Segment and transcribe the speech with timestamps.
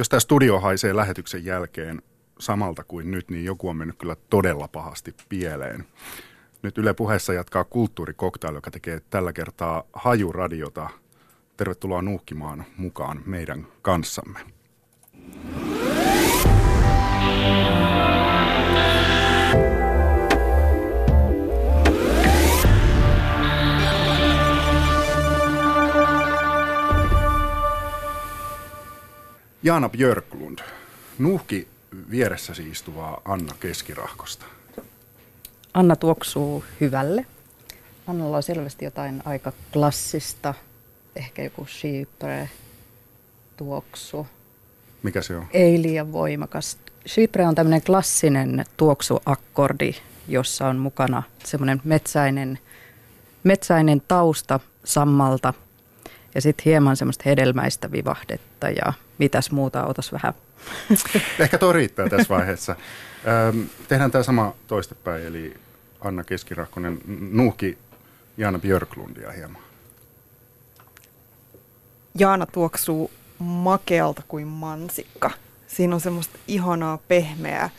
[0.00, 2.02] Jos tämä studio haisee lähetyksen jälkeen
[2.38, 5.84] samalta kuin nyt, niin joku on mennyt kyllä todella pahasti pieleen.
[6.62, 10.90] Nyt Yle puheessa jatkaa kulttuurikoktail, joka tekee tällä kertaa hajuradiota.
[11.56, 14.40] Tervetuloa nuuhkimaan mukaan meidän kanssamme.
[29.62, 30.58] Jaana Björklund,
[31.18, 31.68] nuuhki
[32.10, 34.46] vieressäsi istuvaa Anna Keskirahkosta.
[35.74, 37.26] Anna tuoksuu hyvälle.
[38.06, 40.54] Annalla on selvästi jotain aika klassista,
[41.16, 42.50] ehkä joku Chypre
[43.56, 44.26] tuoksu.
[45.02, 45.46] Mikä se on?
[45.52, 46.78] Ei liian voimakas.
[47.08, 49.94] Chypre on tämmöinen klassinen tuoksuakkordi,
[50.28, 52.58] jossa on mukana semmoinen metsäinen,
[53.44, 55.54] metsäinen tausta sammalta
[56.34, 60.34] ja sitten hieman semmoista hedelmäistä vivahdetta ja mitäs muuta, otas vähän.
[61.38, 62.76] Ehkä tuo riittää tässä vaiheessa.
[63.88, 65.54] tehdään tämä sama toistepäin, eli
[66.00, 66.98] Anna Keskirahkonen
[67.30, 67.78] nuuhki
[68.36, 69.62] Jaana Björklundia hieman.
[72.18, 75.30] Jaana tuoksuu makealta kuin mansikka.
[75.66, 77.70] Siinä on semmoista ihanaa, pehmeää,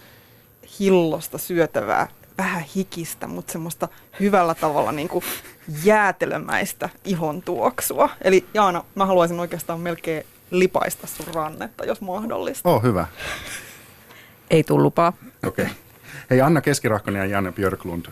[0.79, 2.07] hillosta syötävää,
[2.37, 3.87] vähän hikistä, mutta semmoista
[4.19, 5.23] hyvällä tavalla niin kuin
[5.83, 8.09] jäätelömäistä ihon tuoksua.
[8.21, 12.69] Eli Jaana, mä haluaisin oikeastaan melkein lipaista sun rannetta, jos mahdollista.
[12.69, 13.07] Oh, hyvä.
[14.49, 15.13] Ei tullut lupaa.
[15.47, 15.65] Okei.
[15.65, 15.75] Okay.
[16.29, 18.05] Hei Anna Keskirahkonen ja Janne Björklund,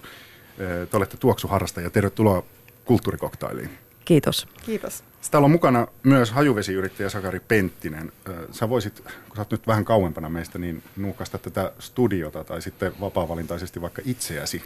[0.92, 1.90] te olette tuoksuharrastajia.
[1.90, 2.44] Tervetuloa
[2.86, 3.89] kulttuurikoktailiin.
[4.10, 4.48] Kiitos.
[4.66, 5.04] Kiitos.
[5.32, 8.12] Täällä on mukana myös hajuvesiyrittäjä Sakari Penttinen.
[8.52, 12.92] Sä voisit, kun sä oot nyt vähän kauempana meistä, niin nuukasta tätä studiota tai sitten
[13.02, 14.64] vapaa-valintaisesti vaikka itseäsi.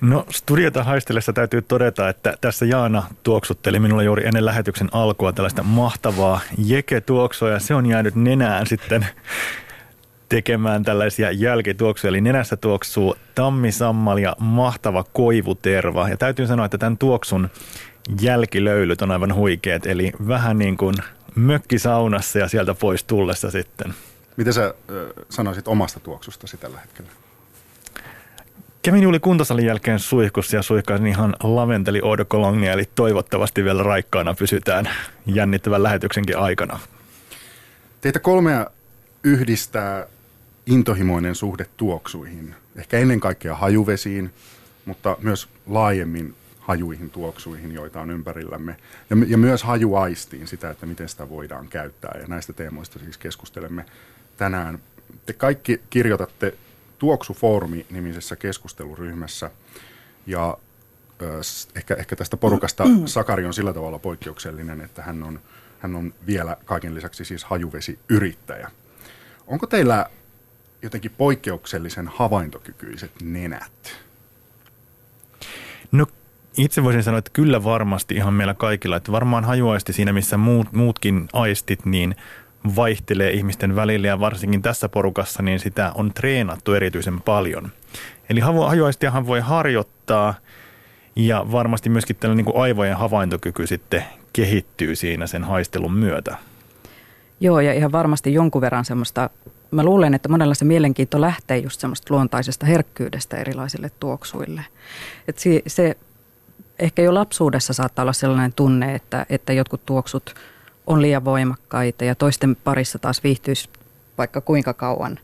[0.00, 5.62] No studiota haistellessa täytyy todeta, että tässä Jaana tuoksutteli minulla juuri ennen lähetyksen alkua tällaista
[5.62, 9.06] mahtavaa jeke-tuoksua ja se on jäänyt nenään sitten
[10.28, 12.08] tekemään tällaisia jälkituoksuja.
[12.08, 16.08] Eli nenässä tuoksuu tammisammal ja mahtava koivuterva.
[16.08, 17.50] Ja täytyy sanoa, että tämän tuoksun
[18.20, 20.94] jälkilöylyt on aivan huikeat, eli vähän niin kuin
[21.34, 23.94] mökkisaunassa ja sieltä pois tullessa sitten.
[24.36, 24.74] Miten sä
[25.30, 27.10] sanoisit omasta tuoksustasi tällä hetkellä?
[28.82, 34.88] Kävin juuri kuntosalin jälkeen suihkussa ja suihkaisin ihan laventeli odokolongia, eli toivottavasti vielä raikkaana pysytään
[35.26, 36.78] jännittävän lähetyksenkin aikana.
[38.00, 38.66] Teitä kolmea
[39.24, 40.06] yhdistää
[40.66, 44.30] intohimoinen suhde tuoksuihin, ehkä ennen kaikkea hajuvesiin,
[44.84, 46.34] mutta myös laajemmin
[46.66, 48.76] hajuihin, tuoksuihin, joita on ympärillämme.
[49.10, 52.18] Ja, ja myös hajuaistiin sitä, että miten sitä voidaan käyttää.
[52.20, 53.84] Ja näistä teemoista siis keskustelemme
[54.36, 54.78] tänään.
[55.26, 56.54] Te kaikki kirjoitatte
[56.98, 59.50] Tuoksufoorumi-nimisessä keskusteluryhmässä.
[60.26, 60.58] Ja
[61.22, 61.40] ö,
[61.76, 65.40] ehkä, ehkä tästä porukasta Sakari on sillä tavalla poikkeuksellinen, että hän on,
[65.78, 68.70] hän on vielä kaiken lisäksi siis hajuvesiyrittäjä.
[69.46, 70.10] Onko teillä
[70.82, 73.96] jotenkin poikkeuksellisen havaintokykyiset nenät?
[75.92, 76.06] No
[76.56, 78.96] itse voisin sanoa, että kyllä varmasti ihan meillä kaikilla.
[78.96, 82.16] Että varmaan hajuaisti siinä, missä muut, muutkin aistit, niin
[82.76, 87.72] vaihtelee ihmisten välillä ja varsinkin tässä porukassa, niin sitä on treenattu erityisen paljon.
[88.30, 90.34] Eli hajuaistiahan voi harjoittaa
[91.16, 96.36] ja varmasti myöskin tällainen niin aivojen havaintokyky sitten kehittyy siinä sen haistelun myötä.
[97.40, 99.30] Joo, ja ihan varmasti jonkun verran semmoista,
[99.70, 104.64] mä luulen, että monella se mielenkiinto lähtee just semmoista luontaisesta herkkyydestä erilaisille tuoksuille.
[105.28, 105.96] Et se, se
[106.78, 110.34] ehkä jo lapsuudessa saattaa olla sellainen tunne, että, että jotkut tuoksut
[110.86, 113.68] on liian voimakkaita ja toisten parissa taas viihtyisi
[114.18, 115.18] vaikka kuinka kauan.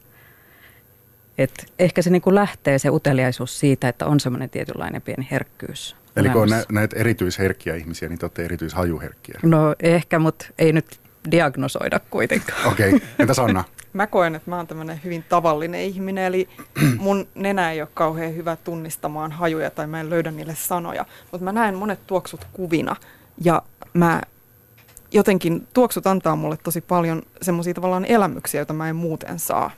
[1.38, 5.96] Et ehkä se niin kuin lähtee se uteliaisuus siitä, että on semmoinen tietynlainen pieni herkkyys.
[6.16, 9.40] Eli kun on nä- näitä erityisherkkiä ihmisiä, niin te olette erityishajuherkkiä.
[9.42, 12.72] No ehkä, mutta ei nyt diagnosoida kuitenkaan.
[12.72, 13.08] Okei, okay.
[13.18, 13.64] entäs Anna?
[13.92, 16.48] Mä koen, että mä oon tämmöinen hyvin tavallinen ihminen, eli
[16.98, 21.44] mun nenä ei ole kauhean hyvä tunnistamaan hajuja tai mä en löydä niille sanoja, mutta
[21.44, 22.96] mä näen monet tuoksut kuvina
[23.44, 23.62] ja
[23.94, 24.22] mä
[25.10, 29.70] jotenkin tuoksut antaa mulle tosi paljon semmoisia tavallaan elämyksiä, joita mä en muuten saa.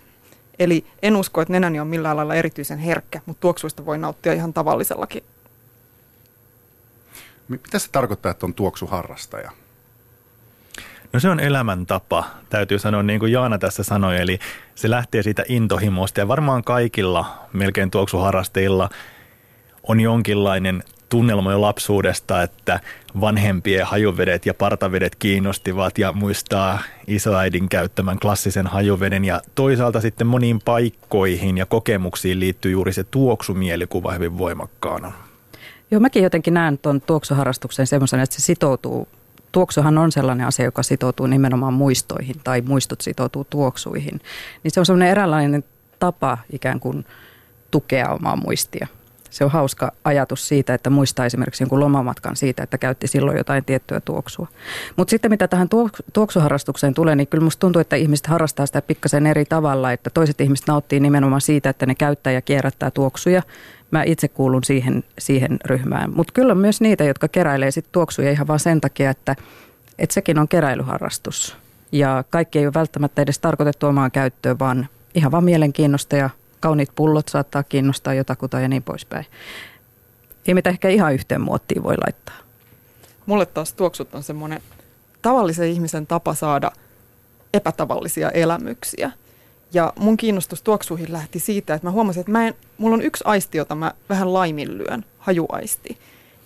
[0.58, 4.52] Eli en usko, että nenäni on millään lailla erityisen herkkä, mutta tuoksuista voi nauttia ihan
[4.52, 5.22] tavallisellakin.
[7.48, 9.50] Mitä se tarkoittaa, että on tuoksuharrastaja?
[11.14, 14.38] No se on elämäntapa, täytyy sanoa niin kuin Jaana tässä sanoi, eli
[14.74, 18.88] se lähtee siitä intohimosta ja varmaan kaikilla melkein tuoksuharrastajilla
[19.82, 22.80] on jonkinlainen tunnelma jo lapsuudesta, että
[23.20, 30.60] vanhempien hajuvedet ja partavedet kiinnostivat ja muistaa isoäidin käyttämän klassisen hajuveden ja toisaalta sitten moniin
[30.64, 35.12] paikkoihin ja kokemuksiin liittyy juuri se tuoksumielikuva hyvin voimakkaana.
[35.90, 39.08] Joo, mäkin jotenkin näen tuon tuoksuharrastuksen semmoisen, että se sitoutuu
[39.54, 44.20] tuoksuhan on sellainen asia, joka sitoutuu nimenomaan muistoihin tai muistut sitoutuu tuoksuihin.
[44.62, 45.64] Niin se on sellainen eräänlainen
[45.98, 47.06] tapa ikään kuin
[47.70, 48.86] tukea omaa muistia
[49.34, 53.64] se on hauska ajatus siitä, että muistaa esimerkiksi jonkun lomamatkan siitä, että käytti silloin jotain
[53.64, 54.46] tiettyä tuoksua.
[54.96, 55.68] Mutta sitten mitä tähän
[56.12, 60.40] tuoksuharrastukseen tulee, niin kyllä musta tuntuu, että ihmiset harrastaa sitä pikkasen eri tavalla, että toiset
[60.40, 63.42] ihmiset nauttii nimenomaan siitä, että ne käyttää ja kierrättää tuoksuja.
[63.94, 66.12] Mä itse kuulun siihen, siihen ryhmään.
[66.14, 69.36] Mutta kyllä on myös niitä, jotka keräilee sit tuoksuja ihan vain sen takia, että,
[69.98, 71.56] että sekin on keräilyharrastus.
[71.92, 76.30] Ja kaikki ei ole välttämättä edes tarkoitettu omaan käyttöön, vaan ihan vaan mielenkiinnosta ja
[76.60, 79.26] kauniit pullot saattaa kiinnostaa jotakuta ja niin poispäin.
[80.48, 82.36] Ei mitä ehkä ihan yhteen muottiin voi laittaa.
[83.26, 84.60] Mulle taas tuoksut on semmoinen
[85.22, 86.72] tavallisen ihmisen tapa saada
[87.52, 89.12] epätavallisia elämyksiä.
[89.74, 93.24] Ja mun kiinnostus tuoksuihin lähti siitä, että mä huomasin, että mä en, mulla on yksi
[93.26, 95.98] aisti, jota mä vähän laiminlyön, hajuaisti.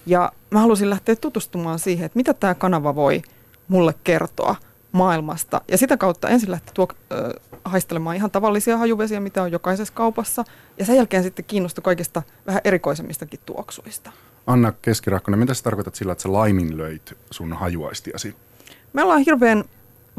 [0.06, 3.22] Ja mä halusin lähteä tutustumaan siihen, että mitä tämä kanava voi
[3.68, 4.56] mulle kertoa–
[4.92, 5.60] maailmasta.
[5.68, 7.18] Ja sitä kautta ensin lähti tuo, äh,
[7.64, 10.44] haistelemaan ihan tavallisia hajuvesiä, mitä on jokaisessa kaupassa.
[10.78, 14.12] Ja sen jälkeen sitten kiinnostui kaikista vähän erikoisemmistakin tuoksuista.
[14.46, 18.34] Anna Keskirakkonen, mitä sä tarkoitat sillä, että sä laiminlöit sun hajuaistiasi?
[18.92, 19.64] Me ollaan hirveän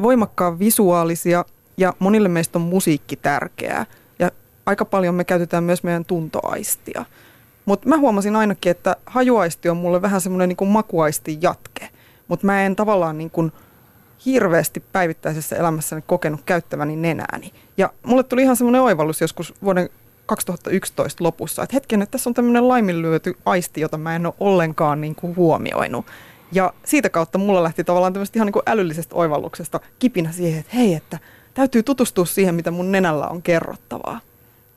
[0.02, 1.44] voimakkaan visuaalisia
[1.80, 3.86] ja monille meistä on musiikki tärkeää.
[4.18, 4.30] Ja
[4.66, 7.04] aika paljon me käytetään myös meidän tuntoaistia.
[7.64, 11.88] Mutta mä huomasin ainakin, että hajuaisti on mulle vähän semmoinen niin kuin makuaisti jatke.
[12.28, 13.52] Mutta mä en tavallaan niin kuin–
[14.26, 17.52] hirveästi päivittäisessä elämässäni kokenut käyttäväni nenääni.
[17.76, 19.88] Ja mulle tuli ihan semmoinen oivallus joskus vuoden
[20.26, 25.00] 2011 lopussa, että hetken, että tässä on tämmöinen laiminlyöty aisti, jota mä en ole ollenkaan
[25.00, 26.06] niin kuin huomioinut.
[26.52, 30.76] Ja siitä kautta mulla lähti tavallaan tämmöistä ihan niin kuin älyllisestä oivalluksesta kipinä siihen, että
[30.76, 31.18] hei, että
[31.54, 34.20] täytyy tutustua siihen, mitä mun nenällä on kerrottavaa.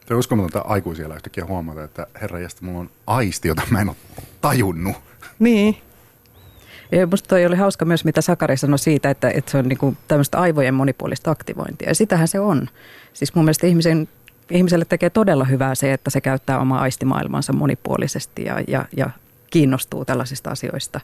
[0.08, 3.98] Se on uskomatonta aikuisia yhtäkkiä huomata, että herra mulla on aisti, jota mä en ole
[4.42, 4.96] tajunnut.
[5.40, 5.78] Niin,
[6.92, 9.78] ja musta toi oli hauska myös, mitä Sakari sanoi siitä, että, että se on niin
[9.78, 11.90] kuin tämmöistä aivojen monipuolista aktivointia.
[11.90, 12.70] Ja sitähän se on.
[13.14, 14.08] Siis mun mielestä ihmisen,
[14.52, 19.10] ihmiselle tekee todella hyvää se, että se käyttää omaa aistimaailmansa monipuolisesti ja, ja, ja
[19.50, 21.00] kiinnostuu tällaisista asioista.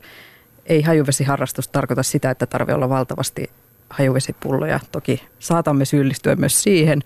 [0.66, 3.50] Ei hajuvesiharrastus tarkoita sitä, että tarvii olla valtavasti
[3.90, 4.80] hajuvesipulloja.
[4.92, 7.02] Toki saatamme syyllistyä myös siihen,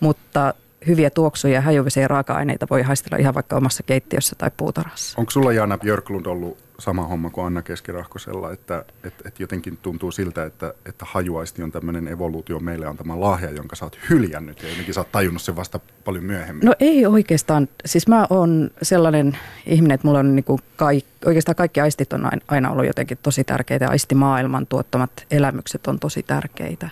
[0.00, 0.54] mutta
[0.86, 5.20] hyviä tuoksuja ja hajuvesiä raaka-aineita voi haistella ihan vaikka omassa keittiössä tai puutarhassa.
[5.20, 10.12] Onko sulla Jaana Björklund ollut sama homma kuin Anna Keskirahkosella, että että että jotenkin tuntuu
[10.12, 14.68] siltä, että, että hajuaisti on tämmöinen evoluutio meille antama lahja, jonka sä oot hyljännyt ja
[14.68, 16.66] jotenkin sä oot tajunnut sen vasta paljon myöhemmin?
[16.66, 17.68] No ei oikeastaan.
[17.84, 22.70] Siis mä oon sellainen ihminen, että mulla on niinku kaik, oikeastaan kaikki aistit on aina
[22.70, 23.88] ollut jotenkin tosi tärkeitä.
[23.88, 26.88] Aistimaailman tuottamat elämykset on tosi tärkeitä.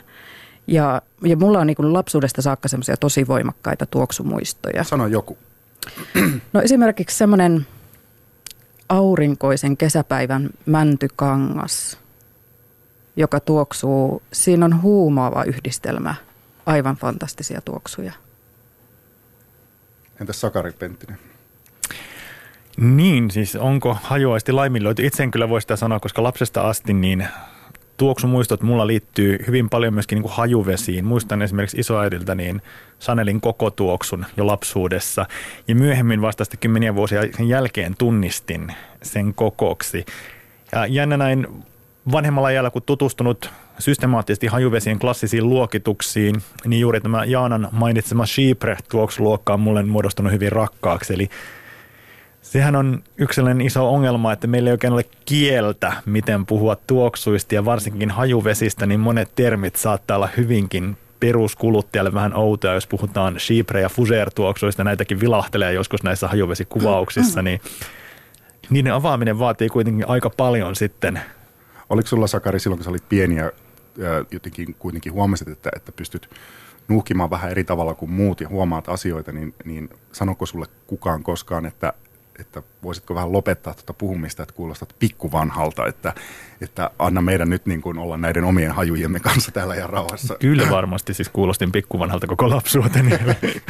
[0.66, 4.84] Ja, ja mulla on niin lapsuudesta saakka semmoisia tosi voimakkaita tuoksumuistoja.
[4.84, 5.38] Sano joku.
[6.52, 7.66] No esimerkiksi semmoinen
[8.88, 11.98] aurinkoisen kesäpäivän mäntykangas,
[13.16, 16.14] joka tuoksuu, siinä on huumaava yhdistelmä,
[16.66, 18.12] aivan fantastisia tuoksuja.
[20.20, 21.18] Entäs Sakari Penttinen?
[22.76, 25.06] Niin, siis onko hajuaisti laiminlyöty?
[25.06, 27.28] Itse en kyllä voi sitä sanoa, koska lapsesta asti niin
[27.96, 31.04] tuoksumuistot mulla liittyy hyvin paljon myöskin niin hajuvesiin.
[31.04, 32.62] Muistan esimerkiksi isoäidiltä niin
[32.98, 35.26] sanelin koko tuoksun jo lapsuudessa
[35.68, 40.04] ja myöhemmin vasta sitten kymmeniä vuosia jälkeen tunnistin sen kokoksi.
[40.72, 41.46] Ja jännä näin
[42.12, 49.60] vanhemmalla ajalla, kun tutustunut systemaattisesti hajuvesien klassisiin luokituksiin, niin juuri tämä Jaanan mainitsema Chypre-tuoksuluokka on
[49.60, 51.14] mulle muodostunut hyvin rakkaaksi.
[51.14, 51.28] Eli
[52.44, 57.64] Sehän on yksi iso ongelma, että meillä ei oikein ole kieltä, miten puhua tuoksuista ja
[57.64, 63.88] varsinkin hajuvesistä, niin monet termit saattaa olla hyvinkin peruskuluttajalle vähän outoa, jos puhutaan Chypre- ja
[63.88, 67.60] Fuser-tuoksuista, näitäkin vilahtelee joskus näissä hajuvesikuvauksissa, niin
[68.70, 71.20] niiden avaaminen vaatii kuitenkin aika paljon sitten.
[71.90, 73.52] Oliko sulla Sakari silloin, kun sä olit pieni ja
[74.30, 76.30] jotenkin kuitenkin huomasit, että, että pystyt
[76.88, 81.66] nuuhkimaan vähän eri tavalla kuin muut ja huomaat asioita, niin, niin sanoko sulle kukaan koskaan,
[81.66, 81.92] että
[82.38, 86.14] että voisitko vähän lopettaa tuota puhumista, että kuulostat pikkuvanhalta, että,
[86.60, 90.36] että anna meidän nyt niin kuin olla näiden omien hajujemme kanssa täällä ja rauhassa.
[90.40, 93.10] Kyllä varmasti, siis kuulostin pikkuvanhalta koko lapsuuteni.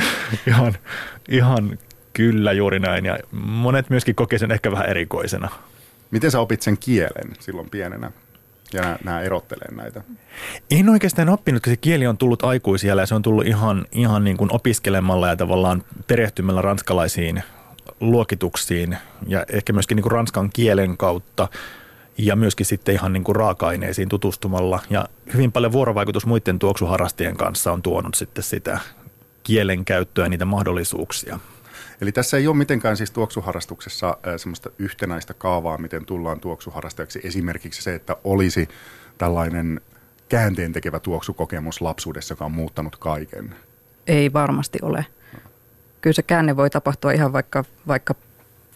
[0.47, 0.75] ihan,
[1.29, 1.79] ihan
[2.13, 5.49] kyllä juuri näin ja monet myöskin kokee sen ehkä vähän erikoisena.
[6.11, 8.13] Miten sä opit sen kielen silloin pienenä?
[8.75, 10.03] ja nämä, nämä erottelee näitä?
[10.71, 14.25] En oikeastaan oppinut, koska se kieli on tullut aikuisiellä ja se on tullut ihan, ihan
[14.25, 17.43] niin kuin opiskelemalla ja tavallaan perehtymällä ranskalaisiin
[18.11, 21.49] luokituksiin ja ehkä myöskin niin kuin ranskan kielen kautta
[22.19, 24.81] ja myöskin sitten ihan niin kuin raaka-aineisiin tutustumalla.
[24.91, 28.79] Ja hyvin paljon vuorovaikutus muiden tuoksuharrastien kanssa on tuonut sitten sitä
[29.43, 31.39] kielen käyttöä ja niitä mahdollisuuksia.
[32.01, 37.21] Eli tässä ei ole mitenkään siis tuoksuharrastuksessa semmoista yhtenäistä kaavaa, miten tullaan tuoksuharrastajaksi.
[37.25, 38.69] Esimerkiksi se, että olisi
[39.19, 39.81] tällainen
[40.29, 43.55] käänteen tekevä tuoksukokemus lapsuudessa, joka on muuttanut kaiken.
[44.07, 45.07] Ei varmasti ole.
[46.05, 48.15] Kyllä se käänne voi tapahtua ihan vaikka, vaikka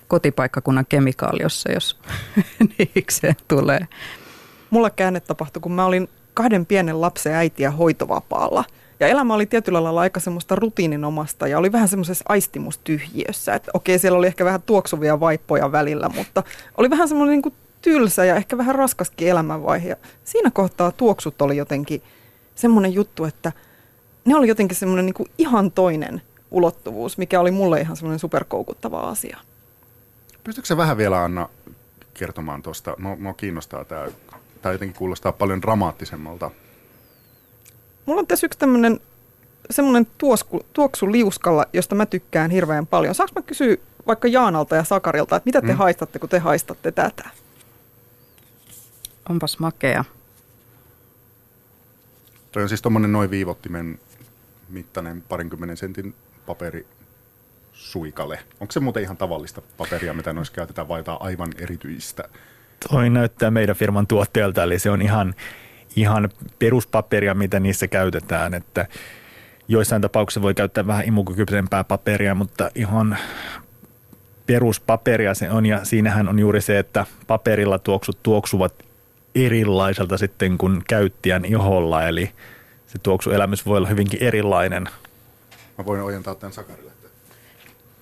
[0.09, 1.99] kotipaikkakunnan kemikaaliossa, jos
[2.79, 3.89] niikseen tulee.
[4.71, 8.65] Mulla käänne tapahtui, kun mä olin kahden pienen lapsen äiti ja hoitovapaalla.
[9.01, 13.55] Ja elämä oli tietyllä lailla aika semmoista rutiininomasta ja oli vähän semmoisessa aistimustyhjiössä.
[13.55, 16.43] Että okei, siellä oli ehkä vähän tuoksuvia vaippoja välillä, mutta
[16.77, 19.89] oli vähän semmoinen niin kuin tylsä ja ehkä vähän raskaskin elämänvaihe.
[19.89, 22.03] Ja siinä kohtaa tuoksut oli jotenkin
[22.55, 23.53] semmoinen juttu, että
[24.25, 29.01] ne oli jotenkin semmoinen niin kuin ihan toinen ulottuvuus, mikä oli mulle ihan semmoinen superkoukuttava
[29.01, 29.39] asia.
[30.45, 31.49] Pystytkö vähän vielä Anna
[32.15, 32.95] kertomaan tuosta?
[32.99, 34.07] Mua, mua kiinnostaa tämä,
[34.63, 36.51] tämä jotenkin kuulostaa paljon dramaattisemmalta.
[38.07, 39.01] Mulla on tässä yksi tämmöinen
[39.71, 43.15] semmoinen tuosku, tuoksu liuskalla, josta mä tykkään hirveän paljon.
[43.15, 43.77] Saanko mä kysyä
[44.07, 45.79] vaikka Jaanalta ja Sakarilta, että mitä te mm.
[45.79, 47.31] haistatte, kun te haistatte tätä?
[49.29, 50.05] Onpas makea.
[52.53, 53.99] Toi on siis tuommoinen noin viivottimen
[54.69, 56.15] mittainen parinkymmenen sentin
[56.49, 56.87] paperi
[57.73, 58.39] suikale.
[58.61, 62.25] Onko se muuten ihan tavallista paperia, mitä noissa käytetään, vai jotain aivan erityistä?
[62.89, 65.35] Toi näyttää meidän firman tuotteelta, eli se on ihan,
[65.97, 66.29] ihan
[66.59, 68.87] peruspaperia, mitä niissä käytetään, että
[69.69, 73.19] joissain tapauksissa voi käyttää vähän imukykyisempää paperia, mutta ihan
[74.47, 78.75] peruspaperia se on, ja siinähän on juuri se, että paperilla tuoksut tuoksuvat
[79.35, 82.31] erilaiselta sitten kuin käyttäjän iholla, eli
[82.87, 84.89] se tuoksuelämys voi olla hyvinkin erilainen.
[85.79, 86.93] Mä voin ojentaa tämän Sakarille.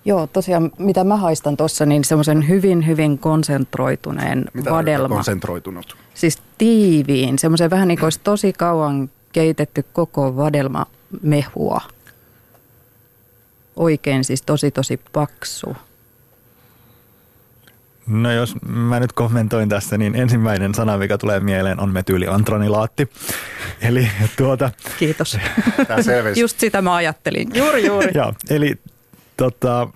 [0.04, 5.14] Joo, tosiaan mitä mä haistan tuossa, niin semmoisen hyvin, hyvin konsentroituneen mitä vadelma.
[5.14, 5.96] konsentroitunut?
[6.14, 10.86] Siis tiiviin, semmoisen vähän niin kuin olisi tosi kauan keitetty koko vadelma
[11.22, 11.80] mehua.
[13.76, 15.76] Oikein siis tosi tosi paksu.
[18.06, 23.08] No jos mä nyt kommentoin tässä, niin ensimmäinen sana, mikä tulee mieleen, on metyyliantronilaatti.
[23.80, 24.70] Eli tuota...
[24.98, 25.38] Kiitos.
[26.36, 27.48] Just sitä mä ajattelin.
[27.54, 28.10] Juuri, juuri.
[28.14, 28.74] Joo, eli
[29.36, 29.88] tota,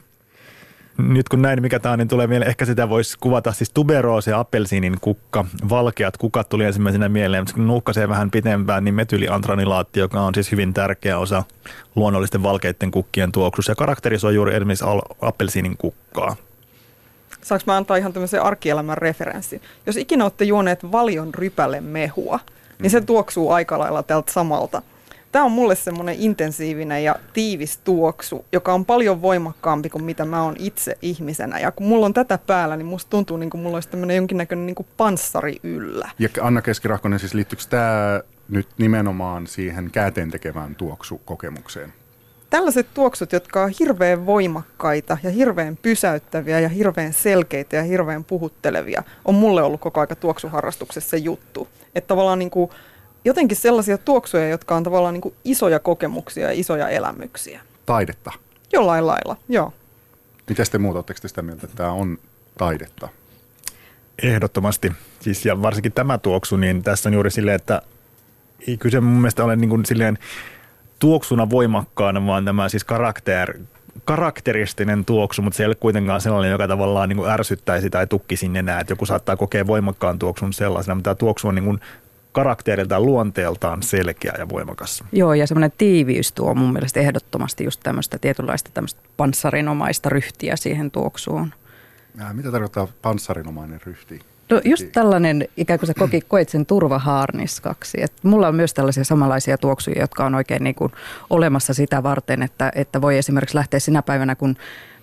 [0.98, 4.30] nyt kun näin mikä tämä on, niin tulee mieleen, ehkä sitä voisi kuvata siis tuberoosi
[4.30, 5.44] ja appelsiinin kukka.
[5.68, 10.52] Valkeat kukat tuli ensimmäisenä mieleen, mutta kun nuukkasee vähän pitempään, niin metyliantranilaatti, joka on siis
[10.52, 11.44] hyvin tärkeä osa
[11.96, 14.84] luonnollisten valkeiden kukkien tuoksussa ja karakterisoi juuri esimerkiksi
[15.20, 16.36] appelsiinin kukkaa.
[17.42, 19.60] Saanko mä antaa ihan tämmöisen arkielämän referenssin?
[19.86, 22.40] Jos ikinä olette juoneet valion rypäle mehua,
[22.82, 23.06] niin se mm.
[23.06, 24.82] tuoksuu aika lailla tältä samalta.
[25.32, 30.42] Tämä on mulle semmoinen intensiivinen ja tiivis tuoksu, joka on paljon voimakkaampi kuin mitä mä
[30.42, 31.58] oon itse ihmisenä.
[31.58, 34.66] Ja kun mulla on tätä päällä, niin musta tuntuu niin kuin mulla olisi tämmöinen jonkinnäköinen
[34.66, 36.10] niin kuin panssari yllä.
[36.18, 41.92] Ja Anna Keskirahkonen, siis liittyykö tämä nyt nimenomaan siihen käteen tekevään tuoksukokemukseen?
[42.50, 49.02] Tällaiset tuoksut, jotka on hirveän voimakkaita ja hirveän pysäyttäviä ja hirveän selkeitä ja hirveän puhuttelevia,
[49.24, 51.68] on mulle ollut koko aika tuoksuharrastuksessa se juttu.
[51.94, 52.70] Että tavallaan niin kuin
[53.24, 57.60] jotenkin sellaisia tuoksuja, jotka on tavallaan niin kuin isoja kokemuksia ja isoja elämyksiä.
[57.86, 58.32] Taidetta.
[58.72, 59.72] Jollain lailla, joo.
[60.48, 62.18] Miten te muut oletteko sitä mieltä, että tämä on
[62.58, 63.08] taidetta?
[64.22, 64.92] Ehdottomasti.
[65.20, 67.82] Siis, ja varsinkin tämä tuoksu, niin tässä on juuri silleen, että
[68.68, 70.18] ei kyse mun mielestä ole niin kuin silleen
[71.00, 73.58] tuoksuna voimakkaana, vaan tämä siis karakter,
[74.04, 78.50] karakteristinen tuoksu, mutta se ei ole kuitenkaan sellainen, joka tavallaan niin kuin ärsyttäisi tai tukkisi
[78.54, 81.80] enää, että joku saattaa kokea voimakkaan tuoksun sellaisena, mutta tämä tuoksu on niin kuin
[82.32, 85.04] karakteriltaan, luonteeltaan selkeä ja voimakas.
[85.12, 90.90] Joo, ja semmoinen tiiviys tuo mun mielestä ehdottomasti just tämmöistä tietynlaista tämmöistä panssarinomaista ryhtiä siihen
[90.90, 91.52] tuoksuun.
[92.18, 94.20] Ja, mitä tarkoittaa panssarinomainen ryhti?
[94.50, 98.02] No just tällainen, ikään kuin sä koki, koet sen turvahaarniskaksi.
[98.02, 100.92] Et mulla on myös tällaisia samanlaisia tuoksuja, jotka on oikein niin kuin
[101.30, 104.56] olemassa sitä varten, että, että voi esimerkiksi lähteä sinä päivänä, kun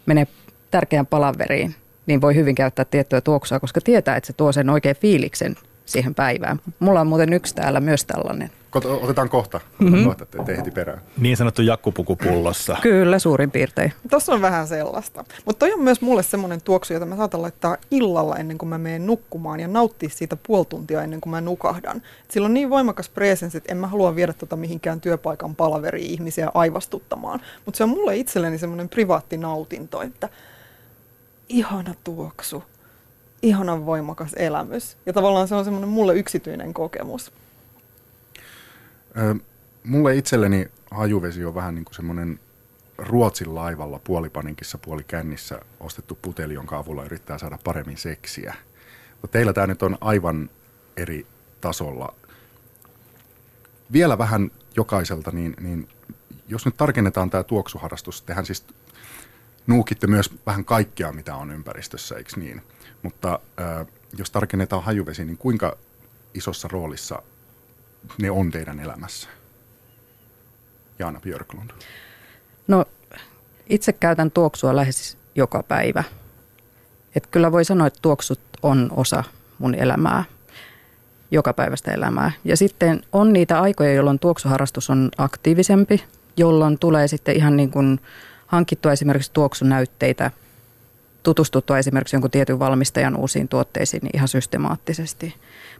[0.06, 0.27] menee
[0.72, 1.75] tärkeään palaveriin,
[2.06, 6.16] niin voi hyvin käyttää tiettyä tuoksua, koska tietää, että se tuo sen oikein fiiliksen siihen
[6.16, 6.60] päivään.
[6.80, 8.50] Mulla on muuten yksi täällä myös tällainen.
[8.75, 10.03] Otetaan kohta, mm-hmm.
[10.03, 11.01] kohta te, te ehti perään.
[11.17, 12.77] Niin sanottu jakkupuku pullossa.
[12.81, 13.93] Kyllä, suurin piirtein.
[14.09, 15.25] Tuossa on vähän sellaista.
[15.45, 18.77] Mutta toi on myös mulle semmoinen tuoksu, jota mä saatan laittaa illalla ennen kuin mä
[18.77, 21.97] menen nukkumaan ja nauttia siitä puoli tuntia ennen kuin mä nukahdan.
[21.97, 26.12] Et sillä on niin voimakas presenssi, että en mä halua viedä tota mihinkään työpaikan palaveriin
[26.12, 27.41] ihmisiä aivastuttamaan.
[27.65, 30.29] Mutta se on mulle itselleni semmoinen privaatti nautinto, että
[31.50, 32.63] ihana tuoksu
[33.41, 34.97] ihanan voimakas elämys.
[35.05, 37.31] Ja tavallaan se on semmoinen mulle yksityinen kokemus.
[39.84, 42.40] Mulle itselleni hajuvesi on vähän niin kuin semmoinen
[42.98, 48.56] Ruotsin laivalla puolipaninkissa puolikännissä ostettu puteli, jonka avulla yrittää saada paremmin seksiä.
[49.22, 50.50] Mutta teillä tämä nyt on aivan
[50.98, 51.26] eri
[51.62, 52.14] tasolla.
[53.92, 55.90] Vielä vähän jokaiselta, niin, niin
[56.48, 58.66] jos nyt tarkennetaan tämä tuoksuharrastus, tehän siis
[59.68, 62.62] nuukitte myös vähän kaikkea, mitä on ympäristössä, eikö niin?
[63.04, 63.88] Mutta äh,
[64.18, 65.78] jos tarkennetaan hajuvesi, niin kuinka
[66.34, 67.22] isossa roolissa
[68.22, 69.30] ne on teidän elämässä?
[71.00, 71.70] Jaana Björklund.
[72.68, 72.86] No
[73.70, 76.04] itse käytän tuoksua lähes joka päivä.
[77.16, 79.24] Et kyllä voi sanoa, että tuoksut on osa
[79.60, 80.24] mun elämää,
[81.32, 82.32] joka päivästä elämää.
[82.46, 86.04] Ja sitten on niitä aikoja, jolloin tuoksuharrastus on aktiivisempi,
[86.38, 88.00] jolloin tulee sitten ihan niin kuin
[88.48, 90.32] hankittua esimerkiksi tuoksunäytteitä,
[91.24, 95.36] tutustuttua esimerkiksi jonkun tietyn valmistajan uusiin tuotteisiin niin ihan systemaattisesti.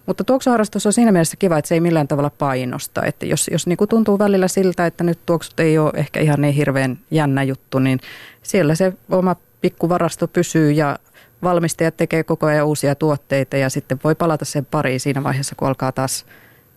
[0.08, 3.06] Mutta tuoksuharrastus on siinä mielessä kiva, että se ei millään tavalla painosta.
[3.06, 6.42] Että jos jos niin kuin tuntuu välillä siltä, että nyt tuoksut ei ole ehkä ihan
[6.42, 8.00] niin hirveän jännä juttu, niin
[8.44, 11.00] siellä se oma pikkuvarasto pysyy ja
[11.44, 15.68] valmistajat tekee koko ajan uusia tuotteita ja sitten voi palata sen pariin siinä vaiheessa, kun
[15.68, 16.26] alkaa taas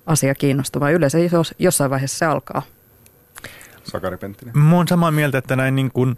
[0.07, 0.93] asia kiinnostumaan.
[0.93, 2.63] Yleensä jos, jossain vaiheessa se alkaa.
[3.85, 4.59] Sakari Penttinen.
[4.59, 6.17] Mä oon samaa mieltä, että näin niin kuin,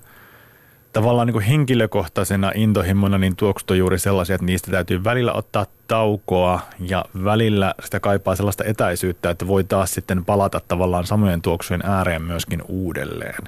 [0.92, 5.66] tavallaan niin kuin henkilökohtaisena intohimona niin tuoksut on juuri sellaisia, että niistä täytyy välillä ottaa
[5.88, 11.86] taukoa ja välillä sitä kaipaa sellaista etäisyyttä, että voi taas sitten palata tavallaan samojen tuoksujen
[11.86, 13.44] ääreen myöskin uudelleen.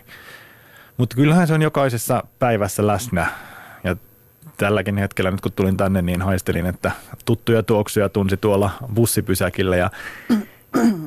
[0.97, 3.27] Mutta kyllähän se on jokaisessa päivässä läsnä
[3.85, 3.97] ja
[4.57, 6.91] tälläkin hetkellä nyt kun tulin tänne, niin haistelin, että
[7.25, 9.91] tuttuja tuoksuja tunsi tuolla bussipysäkillä ja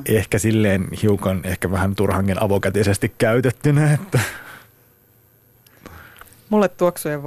[0.06, 4.20] ehkä silleen hiukan, ehkä vähän turhankin avokätisesti käytettynä, että
[6.50, 7.22] Mulle tuoksujen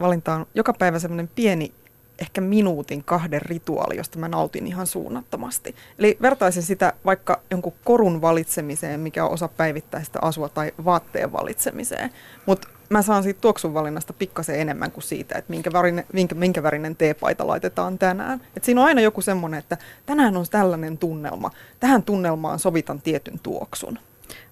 [0.00, 1.72] valinta on joka päivä semmoinen pieni,
[2.18, 5.74] ehkä minuutin kahden rituaali, josta mä nautin ihan suunnattomasti.
[5.98, 12.10] Eli vertaisin sitä vaikka jonkun korun valitsemiseen, mikä on osa päivittäistä asua, tai vaatteen valitsemiseen.
[12.46, 16.62] Mutta mä saan siitä tuoksun valinnasta pikkasen enemmän kuin siitä, että minkä värinen, minkä, minkä
[16.62, 18.40] värinen teepaita laitetaan tänään.
[18.56, 19.76] Et siinä on aina joku semmoinen, että
[20.06, 21.50] tänään on tällainen tunnelma.
[21.80, 23.98] Tähän tunnelmaan sovitan tietyn tuoksun.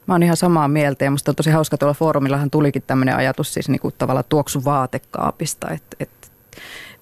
[0.07, 3.55] Mä oon ihan samaa mieltä ja musta on tosi hauska tuolla foorumillahan tulikin tämmöinen ajatus
[3.55, 6.11] siis niinku tavallaan tuoksuvaatekaapista, että et,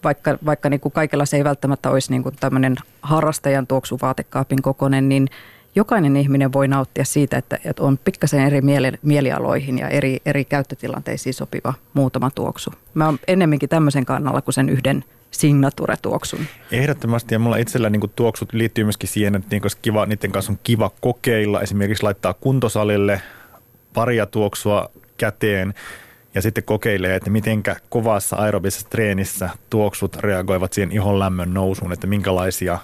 [0.04, 5.28] vaikka, vaikka niinku kaikella se ei välttämättä olisi niinku tämmöinen harrastajan tuoksuvaatekaapin kokoinen, niin
[5.74, 10.44] jokainen ihminen voi nauttia siitä, että, että on pikkasen eri mieli, mielialoihin ja eri, eri
[10.44, 12.70] käyttötilanteisiin sopiva muutama tuoksu.
[12.94, 16.46] Mä oon ennemminkin tämmöisen kannalla kuin sen yhden signature-tuoksun.
[16.72, 20.58] Ehdottomasti ja mulla itsellä niin tuoksut liittyy myöskin siihen, että niin kiva, niiden kanssa on
[20.62, 21.60] kiva kokeilla.
[21.60, 23.22] Esimerkiksi laittaa kuntosalille
[23.94, 25.74] paria tuoksua käteen
[26.34, 32.06] ja sitten kokeilee, että mitenkä kovassa aerobisessa treenissä tuoksut reagoivat siihen ihon lämmön nousuun, että
[32.06, 32.78] minkälaisia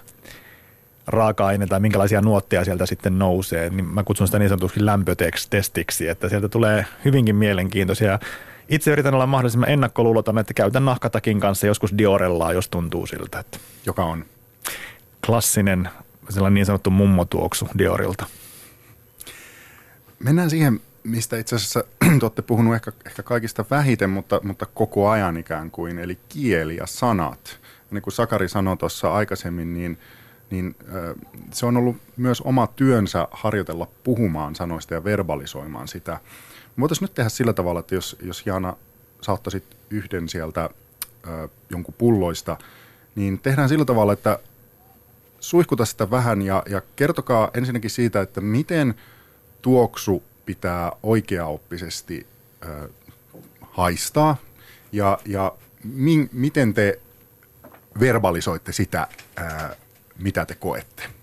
[1.07, 3.71] raaka-aineita tai minkälaisia nuotteja sieltä sitten nousee.
[3.71, 8.19] Niin mä kutsun sitä niin sanotusti lämpötestiksi, että sieltä tulee hyvinkin mielenkiintoisia
[8.69, 13.39] itse yritän olla mahdollisimman ennakkoluuloton, että käytän nahkatakin kanssa joskus Diorellaa, jos tuntuu siltä.
[13.39, 14.25] Että Joka on?
[15.27, 15.89] Klassinen
[16.29, 18.27] sellainen niin sanottu mummotuoksu Diorilta.
[20.19, 21.85] Mennään siihen, mistä itse asiassa
[22.21, 26.77] te olette puhunut ehkä, ehkä kaikista vähiten, mutta, mutta koko ajan ikään kuin, eli kieli
[26.77, 27.61] ja sanat.
[27.91, 29.99] Niin kuin Sakari sanoi tuossa aikaisemmin, niin,
[30.51, 30.77] niin
[31.53, 36.21] se on ollut myös oma työnsä harjoitella puhumaan sanoista ja verbalisoimaan sitä.
[36.81, 38.77] Voitaisiin nyt tehdä sillä tavalla, että jos, jos Jaana
[39.21, 40.71] saattaisit yhden sieltä
[41.27, 42.57] ö, jonkun pulloista,
[43.15, 44.39] niin tehdään sillä tavalla, että
[45.41, 48.95] suihkuta sitä vähän ja, ja kertokaa ensinnäkin siitä, että miten
[49.63, 52.27] tuoksu pitää oikeaoppisesti
[52.65, 52.89] ö,
[53.61, 54.37] haistaa
[54.93, 55.53] ja, ja
[55.85, 57.01] mi, miten te
[58.01, 59.07] verbalisoitte sitä,
[59.39, 59.43] ö,
[60.19, 61.16] mitä te koette.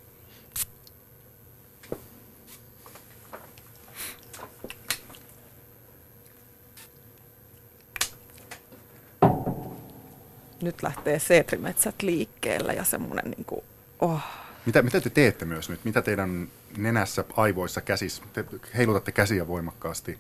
[10.63, 13.63] Nyt lähtee seetrimetsät liikkeelle ja semmoinen niin kuin,
[13.99, 14.19] oh.
[14.65, 15.86] Mitä, mitä te teette myös nyt?
[15.86, 16.47] Mitä teidän
[16.78, 18.23] nenässä, aivoissa, käsissä?
[18.34, 18.45] Te
[18.78, 20.17] heilutatte käsiä voimakkaasti.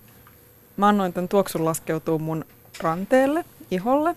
[0.77, 2.45] Mä annoin tämän tuoksun laskeutuu mun
[2.79, 4.15] ranteelle, iholle.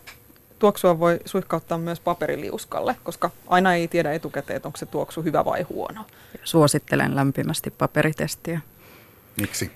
[0.59, 5.45] Tuoksua voi suihkauttaa myös paperiliuskalle, koska aina ei tiedä etukäteen, että onko se tuoksu hyvä
[5.45, 6.05] vai huono.
[6.45, 8.61] Suosittelen lämpimästi paperitestiä.
[9.41, 9.71] Miksi?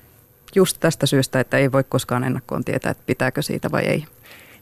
[0.54, 4.06] Just tästä syystä, että ei voi koskaan ennakkoon tietää, että pitääkö siitä vai ei.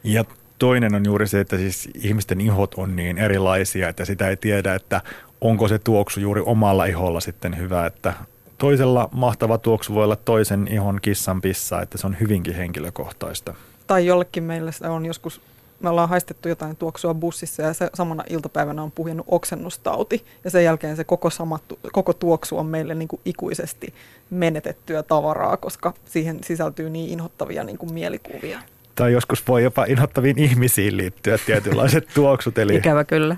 [0.04, 0.24] Ja
[0.58, 4.74] toinen on juuri se, että siis ihmisten ihot on niin erilaisia, että sitä ei tiedä,
[4.74, 5.00] että
[5.40, 8.14] onko se tuoksu juuri omalla iholla sitten hyvä, että
[8.58, 13.54] toisella mahtava tuoksu voi olla toisen ihon kissan pissa, että se on hyvinkin henkilökohtaista.
[13.86, 15.40] Tai jollekin meille on joskus,
[15.80, 20.64] me ollaan haistettu jotain tuoksua bussissa ja se samana iltapäivänä on puhjennut oksennustauti ja sen
[20.64, 21.58] jälkeen se koko, sama,
[21.92, 23.94] koko tuoksu on meille niin kuin ikuisesti
[24.30, 28.60] menetettyä tavaraa, koska siihen sisältyy niin inhottavia niin kuin mielikuvia
[28.98, 32.58] tai joskus voi jopa inhottaviin ihmisiin liittyä tietynlaiset tuoksut.
[32.58, 32.76] Eli...
[32.76, 33.36] Ikävä kyllä.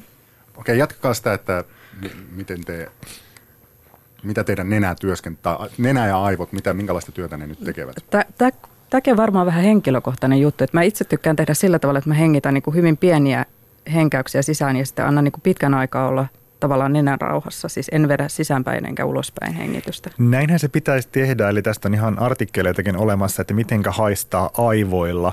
[0.56, 1.64] Okei, jatkakaa sitä, että
[2.30, 2.90] miten te,
[4.22, 7.96] mitä teidän nenä työskentää, nenä ja aivot, mitä, minkälaista työtä ne nyt tekevät?
[8.10, 8.50] Tämä
[8.90, 10.64] Tämäkin on varmaan vähän henkilökohtainen juttu.
[10.64, 13.46] Että mä itse tykkään tehdä sillä tavalla, että mä hengitän niin kuin hyvin pieniä
[13.94, 16.26] henkäyksiä sisään ja sitten annan niin kuin pitkän aikaa olla
[16.62, 17.68] tavallaan nenän rauhassa.
[17.68, 20.10] Siis en vedä sisäänpäin enkä ulospäin hengitystä.
[20.18, 25.32] Näinhän se pitäisi tehdä, eli tästä on ihan artikkeleitakin olemassa, että mitenkä haistaa aivoilla.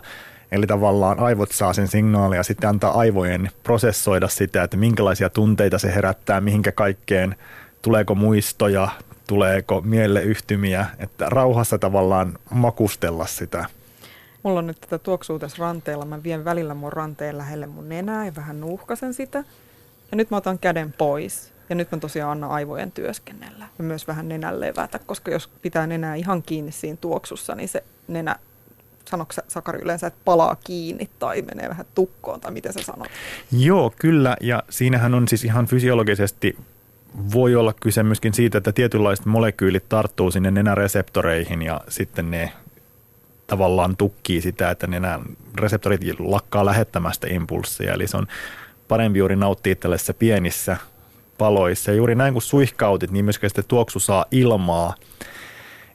[0.51, 5.79] Eli tavallaan aivot saa sen signaalin ja sitten antaa aivojen prosessoida sitä, että minkälaisia tunteita
[5.79, 7.35] se herättää, mihinkä kaikkeen,
[7.81, 8.89] tuleeko muistoja,
[9.27, 13.65] tuleeko mieleyhtymiä, että rauhassa tavallaan makustella sitä.
[14.43, 16.05] Mulla on nyt tätä tuoksua tässä ranteella.
[16.05, 19.43] Mä vien välillä mun ranteen lähelle mun nenää ja vähän nuuhkasen sitä.
[20.11, 21.53] Ja nyt mä otan käden pois.
[21.69, 23.67] Ja nyt mä tosiaan annan aivojen työskennellä.
[23.77, 27.83] Ja myös vähän nenän levätä, koska jos pitää nenää ihan kiinni siinä tuoksussa, niin se
[28.07, 28.35] nenä,
[29.05, 33.07] sanoiko Sakari yleensä, että palaa kiinni tai menee vähän tukkoon, tai miten sä sanot?
[33.51, 34.37] Joo, kyllä.
[34.41, 36.57] Ja siinähän on siis ihan fysiologisesti
[37.33, 42.51] voi olla kyse myöskin siitä, että tietynlaiset molekyylit tarttuu sinne nenäreseptoreihin ja sitten ne
[43.47, 45.21] tavallaan tukkii sitä, että nenän
[45.55, 47.93] reseptorit lakkaa lähettämästä impulsseja.
[47.93, 48.27] Eli se on
[48.89, 50.77] parempi juuri nauttia tällaisissa pienissä
[51.37, 51.91] paloissa.
[51.91, 54.95] Ja juuri näin kun suihkautit, niin myöskin sitten tuoksu saa ilmaa.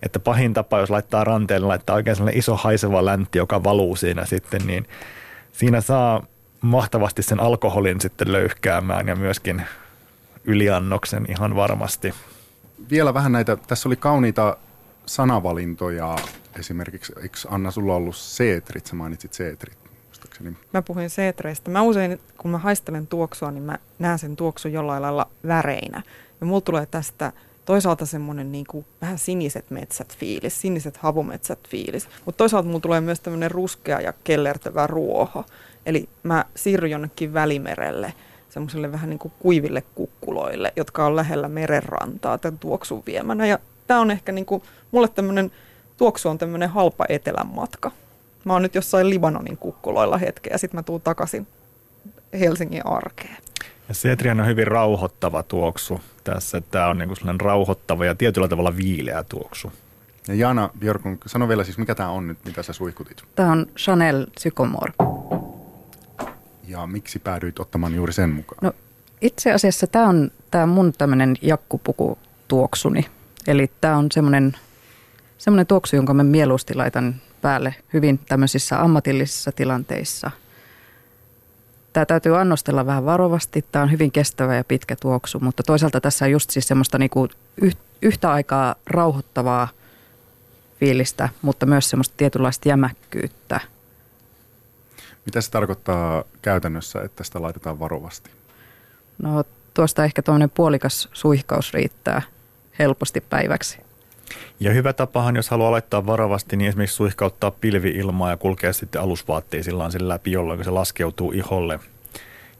[0.03, 4.25] Että pahin tapa, jos laittaa ranteelle, laittaa oikein sellainen iso haiseva läntti, joka valuu siinä
[4.25, 4.87] sitten, niin
[5.53, 6.27] siinä saa
[6.61, 9.63] mahtavasti sen alkoholin sitten löyhkäämään ja myöskin
[10.45, 12.15] yliannoksen ihan varmasti.
[12.91, 14.57] Vielä vähän näitä, tässä oli kauniita
[15.07, 16.17] sanavalintoja
[16.59, 19.84] esimerkiksi, eikö Anna sulla ollut seetrit, sä mainitsit seetrit
[20.43, 20.69] muistaakseni.
[20.73, 21.71] Mä puhuin seetreistä.
[21.71, 26.03] Mä usein, kun mä haistelen tuoksua, niin mä näen sen tuoksun jollain lailla väreinä.
[26.41, 27.33] Ja mulla tulee tästä
[27.65, 28.67] toisaalta semmoinen niin
[29.01, 34.13] vähän siniset metsät fiilis, siniset havumetsät fiilis, mutta toisaalta mulla tulee myös tämmöinen ruskea ja
[34.25, 35.45] kellertävä ruoho.
[35.87, 38.15] Eli mä siirryn jonnekin välimerelle
[38.51, 43.47] semmoiselle vähän niin kuin kuiville kukkuloille, jotka on lähellä merenrantaa tämän tuoksun viemänä.
[43.47, 45.53] Ja tämä on ehkä niin kuin, mulle tämmöinen
[45.97, 47.91] tuoksu on tämmöinen halpa etelän matka.
[48.45, 51.47] Mä oon nyt jossain Libanonin kukkuloilla hetken ja sitten mä tuun takaisin
[52.41, 53.37] Helsingin arkeen.
[53.89, 56.61] Ja Setrian on hyvin rauhoittava tuoksu tässä.
[56.61, 59.73] Tämä on niin sellainen rauhoittava ja tietyllä tavalla viileä tuoksu.
[60.29, 63.23] Ja Jana Björkun, sano vielä siis, mikä tämä on nyt, mitä sä suihkutit?
[63.35, 64.93] Tämä on Chanel Sycomore.
[66.69, 68.59] Ja miksi päädyit ottamaan juuri sen mukaan?
[68.63, 68.73] No,
[69.21, 73.07] itse asiassa tämä on tämä mun tämmöinen jakkupuku tuoksuni.
[73.47, 74.57] Eli tämä on semmoinen,
[75.39, 80.31] semmoinen tuoksu, jonka mä mieluusti laitan päälle hyvin tämmöisissä ammatillisissa tilanteissa.
[81.93, 83.65] Tämä täytyy annostella vähän varovasti.
[83.73, 87.29] Tämä on hyvin kestävä ja pitkä tuoksu, mutta toisaalta tässä on just siis semmoista niinku
[88.03, 89.69] yhtä aikaa rauhoittavaa
[90.81, 93.61] fiilistä, mutta myös semmoista tietynlaista jämäkkyyttä.
[95.27, 98.31] Mitä se tarkoittaa käytännössä, että sitä laitetaan varovasti?
[99.23, 102.23] No tuosta ehkä tuommoinen puolikas suihkaus riittää
[102.79, 103.84] helposti päiväksi.
[104.61, 109.93] Ja hyvä tapahan, jos haluaa laittaa varovasti, niin esimerkiksi suihkauttaa pilvi-ilmaa ja kulkea sitten alusvaatteisillaan
[109.93, 111.81] sen läpi, jolloin se laskeutuu iholle.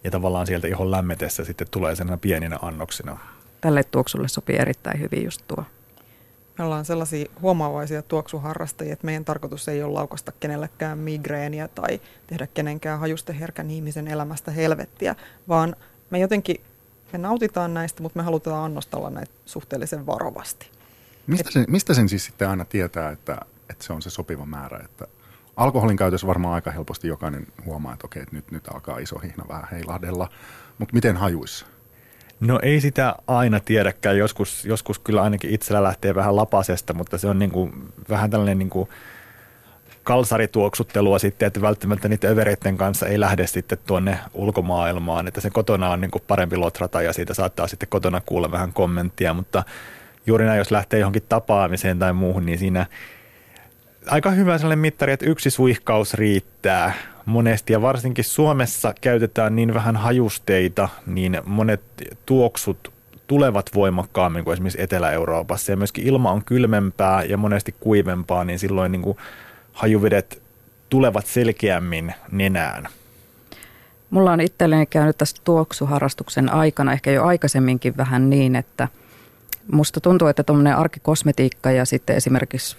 [0.05, 3.19] Ja tavallaan sieltä ihon lämmetessä sitten tulee sen pieninä annoksina.
[3.61, 5.65] Tälle tuoksulle sopii erittäin hyvin just tuo.
[6.59, 12.47] Me ollaan sellaisia huomaavaisia tuoksuharrastajia, että meidän tarkoitus ei ole laukasta kenellekään migreeniä tai tehdä
[12.55, 15.15] kenenkään hajusteherkän ihmisen elämästä helvettiä,
[15.49, 15.77] vaan
[16.11, 16.61] me jotenkin
[17.13, 20.71] me nautitaan näistä, mutta me halutaan annostella näitä suhteellisen varovasti.
[21.27, 23.39] Mistä sen, mistä sen siis sitten aina tietää, että,
[23.71, 24.81] että se on se sopiva määrä?
[24.85, 25.07] Että
[25.57, 29.45] alkoholin käytössä varmaan aika helposti jokainen huomaa, että okei, että nyt, nyt alkaa iso hihna
[29.49, 30.29] vähän heilahdella.
[30.79, 31.67] Mutta miten hajuissa?
[32.41, 34.19] No ei sitä aina tiedäkään.
[34.19, 38.59] Joskus, joskus kyllä ainakin itsellä lähtee vähän lapasesta, mutta se on niin kuin, vähän tällainen
[38.59, 38.89] niin kuin
[40.03, 45.91] kalsarituoksuttelua sitten, että välttämättä niiden övereiden kanssa ei lähde sitten tuonne ulkomaailmaan, että se kotona
[45.91, 49.63] on niin kuin parempi lotrata ja siitä saattaa sitten kotona kuulla vähän kommenttia, mutta
[50.27, 52.87] juuri näin, jos lähtee johonkin tapaamiseen tai muuhun, niin siinä
[54.07, 56.93] aika hyvä sellainen mittari, että yksi suihkaus riittää
[57.27, 61.83] monesti ja varsinkin Suomessa käytetään niin vähän hajusteita, niin monet
[62.27, 62.93] tuoksut
[63.27, 68.93] tulevat voimakkaammin kuin esimerkiksi Etelä-Euroopassa ja myöskin ilma on kylmempää ja monesti kuivempaa, niin silloin
[68.93, 69.19] niin kuin
[69.73, 70.43] hajuvedet
[70.91, 72.89] tulevat selkeämmin nenään.
[74.11, 78.89] Mulla on itselleni käynyt tässä tuoksuharrastuksen aikana ehkä jo aikaisemminkin vähän niin, että–
[79.73, 82.77] Musta tuntuu, että tuommoinen arkikosmetiikka ja sitten esimerkiksi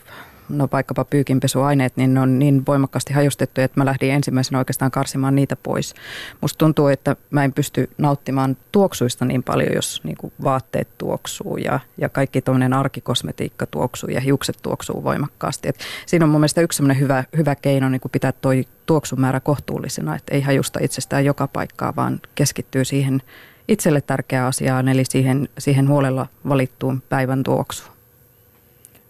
[0.49, 5.35] no vaikkapa pyykinpesuaineet, niin ne on niin voimakkaasti hajustettu, että mä lähdin ensimmäisenä oikeastaan karsimaan
[5.35, 5.93] niitä pois.
[6.41, 11.57] Musta tuntuu, että mä en pysty nauttimaan tuoksuista niin paljon, jos niin kuin vaatteet tuoksuu
[11.57, 15.67] ja, ja kaikki tuommoinen arkikosmetiikka tuoksuu ja hiukset tuoksuu voimakkaasti.
[15.67, 20.15] Et siinä on mun mielestä yksi hyvä, hyvä keino niin kuin pitää toi tuoksumäärä kohtuullisena,
[20.15, 23.21] että ei hajusta itsestään joka paikkaa, vaan keskittyy siihen
[23.67, 27.95] itselle tärkeään asiaan, eli siihen, siihen huolella valittuun päivän tuoksuun.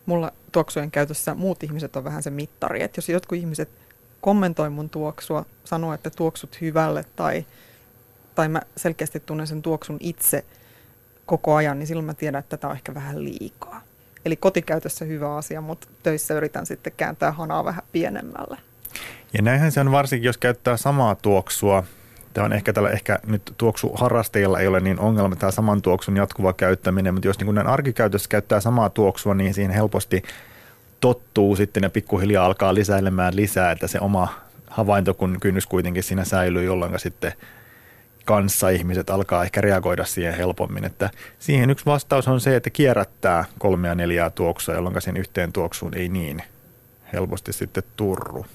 [0.05, 2.83] mulla tuoksujen käytössä muut ihmiset on vähän se mittari.
[2.83, 3.69] Että jos jotkut ihmiset
[4.21, 7.45] kommentoi mun tuoksua, sanoo, että tuoksut hyvälle tai,
[8.35, 10.45] tai mä selkeästi tunnen sen tuoksun itse
[11.25, 13.81] koko ajan, niin silloin mä tiedän, että tätä on ehkä vähän liikaa.
[14.25, 18.57] Eli kotikäytössä hyvä asia, mutta töissä yritän sitten kääntää hanaa vähän pienemmälle.
[19.33, 21.83] Ja näinhän se on varsinkin, jos käyttää samaa tuoksua.
[22.35, 26.53] Tämä on ehkä tällä ehkä nyt tuoksuharrastajilla ei ole niin ongelma tämä saman tuoksun jatkuva
[26.53, 30.23] käyttäminen, mutta jos niin arkikäytössä käyttää samaa tuoksua, niin siihen helposti
[30.99, 34.27] tottuu sitten ja pikkuhiljaa alkaa lisäilemään lisää, että se oma
[34.67, 37.33] havainto, kun kynnys kuitenkin siinä säilyy, jolloin sitten
[38.25, 40.85] kanssa ihmiset alkaa ehkä reagoida siihen helpommin.
[40.85, 45.93] Että siihen yksi vastaus on se, että kierrättää kolmea neljää tuoksua, jolloin sen yhteen tuoksuun
[45.93, 46.43] ei niin
[47.13, 48.45] helposti sitten turru.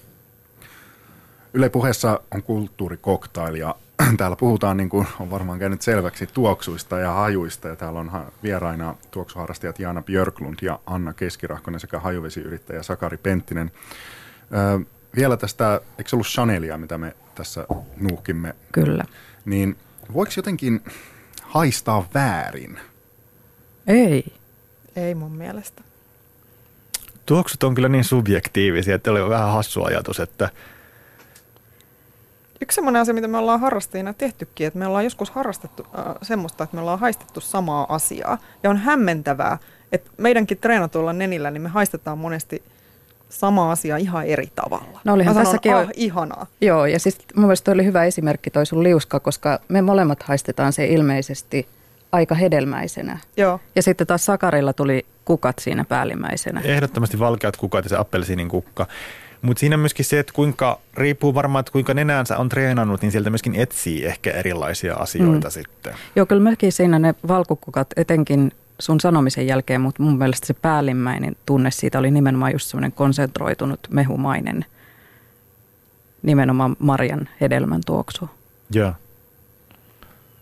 [1.54, 3.74] Yle puheessa on kulttuurikoktail ja
[4.16, 7.68] täällä puhutaan, niin kuin on varmaan käynyt selväksi, tuoksuista ja hajuista.
[7.68, 8.10] Ja täällä on
[8.42, 13.70] vieraina tuoksuharrastajat Jaana Björklund ja Anna Keskirahkonen sekä hajuvesiyrittäjä Sakari Penttinen.
[14.52, 14.78] Öö,
[15.16, 18.54] vielä tästä, eikö se ollut Chanelia, mitä me tässä nuuhkimme?
[18.72, 19.04] Kyllä.
[19.44, 19.76] Niin
[20.14, 20.80] voiko jotenkin
[21.42, 22.78] haistaa väärin?
[23.86, 24.32] Ei.
[24.96, 25.82] Ei mun mielestä.
[27.26, 30.50] Tuoksut on kyllä niin subjektiivisia, että oli vähän hassu ajatus, että
[32.62, 36.64] Yksi sellainen asia, mitä me ollaan harrastajina tehtykin, että me ollaan joskus harrastettu äh, semmoista,
[36.64, 38.38] että me ollaan haistettu samaa asiaa.
[38.62, 39.59] Ja on hämmentävää,
[39.92, 42.62] että meidänkin treenatuilla nenillä, niin me haistetaan monesti
[43.29, 45.01] sama asia ihan eri tavalla.
[45.05, 46.46] No olihan Mä sanon, tässäkin ah, on- ihanaa.
[46.61, 50.23] Joo, ja siis mun mielestä toi oli hyvä esimerkki toi sun liuska, koska me molemmat
[50.23, 51.68] haistetaan se ilmeisesti
[52.12, 53.18] aika hedelmäisenä.
[53.37, 53.61] Joo.
[53.77, 56.61] Ja sitten taas Sakarilla tuli kukat siinä päällimmäisenä.
[56.64, 58.87] ehdottomasti valkeat kukat ja se appelsiinin kukka.
[59.42, 63.12] Mutta siinä on myöskin se, että kuinka, riippuu varmaan, että kuinka nenäänsä on treenannut, niin
[63.12, 65.53] sieltä myöskin etsii ehkä erilaisia asioita mm.
[65.53, 65.94] sitten.
[66.16, 71.37] Joo, kyllä mäkin siinä ne valkukukat etenkin sun sanomisen jälkeen, mutta mun mielestä se päällimmäinen
[71.46, 74.64] tunne siitä oli nimenomaan just semmoinen konsentroitunut mehumainen,
[76.22, 78.31] nimenomaan Marjan hedelmän tuoksu.
[78.70, 78.92] Joo.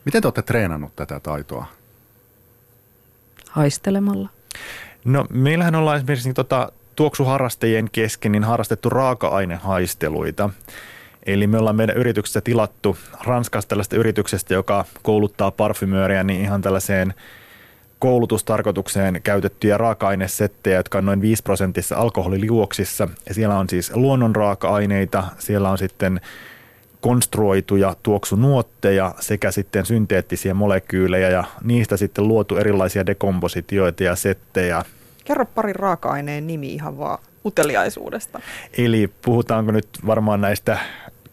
[0.05, 1.67] Miten te olette treenannut tätä taitoa?
[3.51, 4.29] Haistelemalla.
[5.05, 10.51] No meillähän ollaan esimerkiksi tota, tuoksuharrastajien kesken niin harrastettu raaka-ainehaisteluita.
[11.27, 17.15] Eli me ollaan meidän yrityksessä tilattu Ranskasta tällaista yrityksestä, joka kouluttaa parfymööriä niin ihan tällaiseen
[17.99, 23.09] koulutustarkoitukseen käytettyjä raaka-ainesettejä, jotka on noin 5 prosentissa alkoholiliuoksissa.
[23.29, 26.21] Ja siellä on siis luonnon raaka-aineita, siellä on sitten
[27.01, 34.85] konstruoituja tuoksunuotteja sekä sitten synteettisiä molekyylejä ja niistä sitten luotu erilaisia dekompositioita ja settejä.
[35.29, 38.41] Kerro pari raaka-aineen nimi ihan vaan uteliaisuudesta.
[38.79, 40.79] Eli puhutaanko nyt varmaan näistä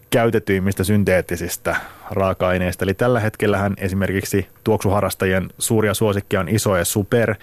[0.09, 1.75] käytetyimmistä synteettisistä
[2.11, 2.85] raaka-aineista.
[2.85, 7.35] Eli tällä hetkellähän esimerkiksi tuoksuharrastajien suuria suosikkia on iso ja super.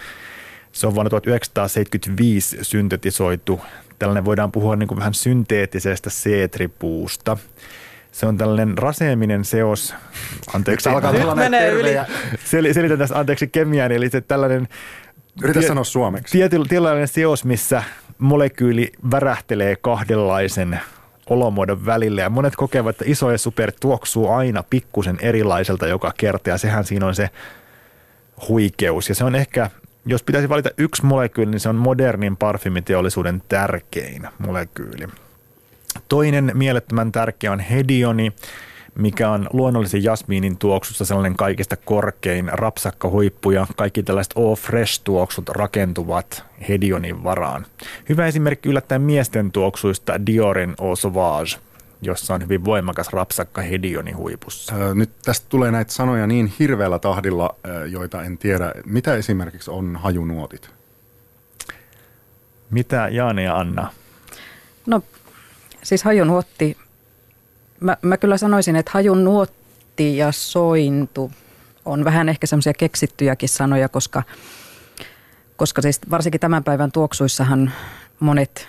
[0.73, 3.61] Se on vuonna 1975 syntetisoitu.
[3.99, 7.37] Tällainen voidaan puhua niin kuin vähän synteettisestä C-tripuusta.
[8.12, 9.95] Se on tällainen raseeminen seos.
[10.55, 11.83] Anteeksi, Nyt alkaa Nyt tulla näitä menee yli.
[11.83, 12.07] tervejä.
[12.45, 14.69] sel- selitän tässä anteeksi kemiaan, eli se tällainen
[15.42, 16.33] Yritä Tie- sanoa suomeksi.
[16.33, 17.83] Tiety, tietynlainen seos, missä
[18.18, 20.81] molekyyli värähtelee kahdenlaisen
[21.27, 22.23] olomuodon välillä.
[22.23, 26.51] Ja monet kokevat, että iso ja super tuoksuu aina pikkusen erilaiselta joka kerta.
[26.51, 27.31] Ja sehän siinä on se
[28.49, 29.09] huikeus.
[29.09, 29.71] Ja se on ehkä,
[30.07, 35.09] jos pitäisi valita yksi molekyyli, niin se on modernin parfymiteollisuuden tärkein molekyyli.
[36.09, 38.33] Toinen mielettömän tärkeä on hedioni,
[38.95, 45.49] mikä on luonnollisen jasmiinin tuoksussa sellainen kaikista korkein rapsakkahuippu ja kaikki tällaiset all fresh tuoksut
[45.49, 47.67] rakentuvat hedionin varaan.
[48.09, 51.51] Hyvä esimerkki yllättäen miesten tuoksuista Diorin Eau Sauvage,
[52.03, 54.75] jossa on hyvin voimakas rapsakka hedioni huipussa.
[54.75, 57.55] Ö, Nyt tästä tulee näitä sanoja niin hirveällä tahdilla,
[57.89, 58.73] joita en tiedä.
[58.87, 60.71] Mitä esimerkiksi on hajunuotit?
[62.71, 63.91] Mitä Jaane ja Anna?
[64.87, 65.03] No
[65.83, 66.77] siis hajunuotti,
[67.83, 71.33] mä, mä kyllä sanoisin, että hajunuotti ja sointu
[71.85, 74.23] on vähän ehkä semmoisia keksittyjäkin sanoja, koska,
[75.57, 77.73] koska siis varsinkin tämän päivän tuoksuissahan
[78.21, 78.68] monet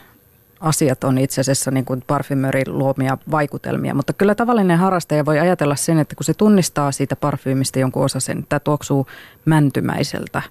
[0.59, 5.75] asiat on itse asiassa niin kuin parfymörin luomia vaikutelmia, mutta kyllä tavallinen harrastaja voi ajatella
[5.75, 9.07] sen, että kun se tunnistaa siitä parfyymistä jonkun osasen, että tämä tuoksuu
[9.45, 10.41] mäntymäiseltä,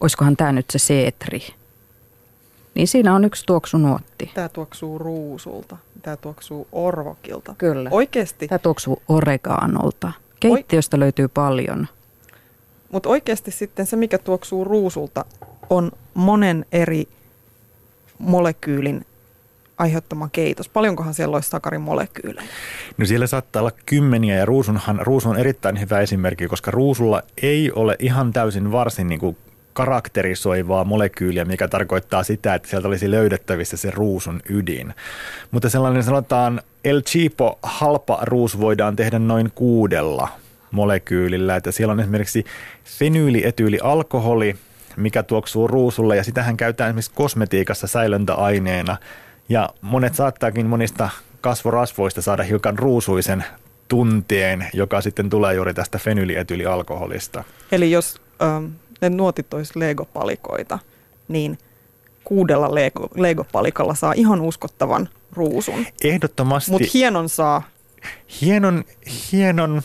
[0.00, 1.54] olisikohan tämä nyt se seetri,
[2.74, 4.30] niin siinä on yksi tuoksunuotti.
[4.34, 7.54] Tämä tuoksuu ruusulta, tämä tuoksuu orvokilta.
[7.58, 7.90] Kyllä.
[7.92, 10.12] Oikeasti, Tämä tuoksuu oregaanolta.
[10.40, 11.88] Keittiöstä löytyy paljon.
[12.92, 15.24] mutta oikeasti sitten se, mikä tuoksuu ruusulta,
[15.70, 17.08] on monen eri
[18.18, 19.06] molekyylin
[19.78, 20.68] aiheuttama keitos.
[20.68, 22.48] Paljonkohan siellä olisi sakarin molekyylejä?
[22.98, 27.72] No siellä saattaa olla kymmeniä ja ruusunhan, ruusu on erittäin hyvä esimerkki, koska ruusulla ei
[27.72, 29.36] ole ihan täysin varsin niin kuin
[29.72, 34.94] karakterisoivaa molekyyliä, mikä tarkoittaa sitä, että sieltä olisi löydettävissä se ruusun ydin.
[35.50, 40.28] Mutta sellainen sanotaan El Chipo halpa ruus voidaan tehdä noin kuudella
[40.70, 41.56] molekyylillä.
[41.56, 42.44] Että siellä on esimerkiksi
[42.84, 44.56] fenyylietyylialkoholi,
[44.96, 48.96] mikä tuoksuu ruusulle ja sitähän käytetään esimerkiksi kosmetiikassa säilöntäaineena.
[49.48, 53.44] Ja monet saattaakin monista kasvorasvoista saada hiukan ruusuisen
[53.88, 57.44] tunteen, joka sitten tulee juuri tästä fenyylietyylialkoholista.
[57.72, 58.64] Eli jos ähm,
[59.02, 60.78] ne nuotit olisi legopalikoita,
[61.28, 61.58] niin
[62.24, 65.86] kuudella lego, legopalikalla saa ihan uskottavan ruusun.
[66.04, 66.70] Ehdottomasti.
[66.70, 67.62] Mutta hienon saa.
[68.40, 68.84] Hienon,
[69.32, 69.82] hienon,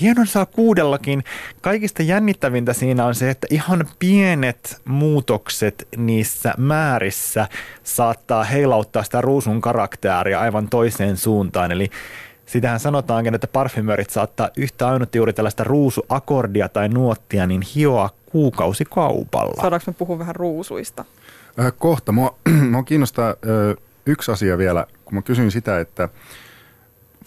[0.00, 1.24] hienon saa kuudellakin.
[1.60, 7.48] Kaikista jännittävintä siinä on se, että ihan pienet muutokset niissä määrissä
[7.84, 11.72] saattaa heilauttaa sitä ruusun karakteria aivan toiseen suuntaan.
[11.72, 11.90] Eli
[12.46, 18.84] Sitähän sanotaankin, että parfymörit saattaa yhtä ainut juuri tällaista ruusuakordia tai nuottia niin hioa kuukausi
[18.84, 19.60] kaupalla.
[19.60, 21.04] Saadaanko me puhua vähän ruusuista?
[21.60, 22.12] Äh, kohta.
[22.12, 22.38] Mua,
[22.70, 26.08] mua kiinnostaa äh, yksi asia vielä, kun mä kysyin sitä, että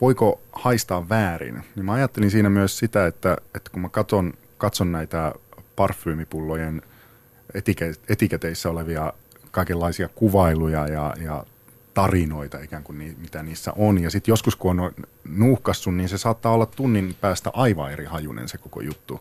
[0.01, 4.91] voiko haistaa väärin, niin mä ajattelin siinä myös sitä, että, että kun mä katson, katson
[4.91, 5.33] näitä
[5.75, 6.81] parfyymipullojen
[7.53, 9.13] etike, etiketeissä olevia
[9.51, 11.43] kaikenlaisia kuvailuja ja, ja
[11.93, 14.01] tarinoita ikään kuin ni, mitä niissä on.
[14.01, 14.91] Ja sitten joskus kun on
[15.23, 19.19] nuuhkassu, niin se saattaa olla tunnin päästä aivan eri hajunen se koko juttu.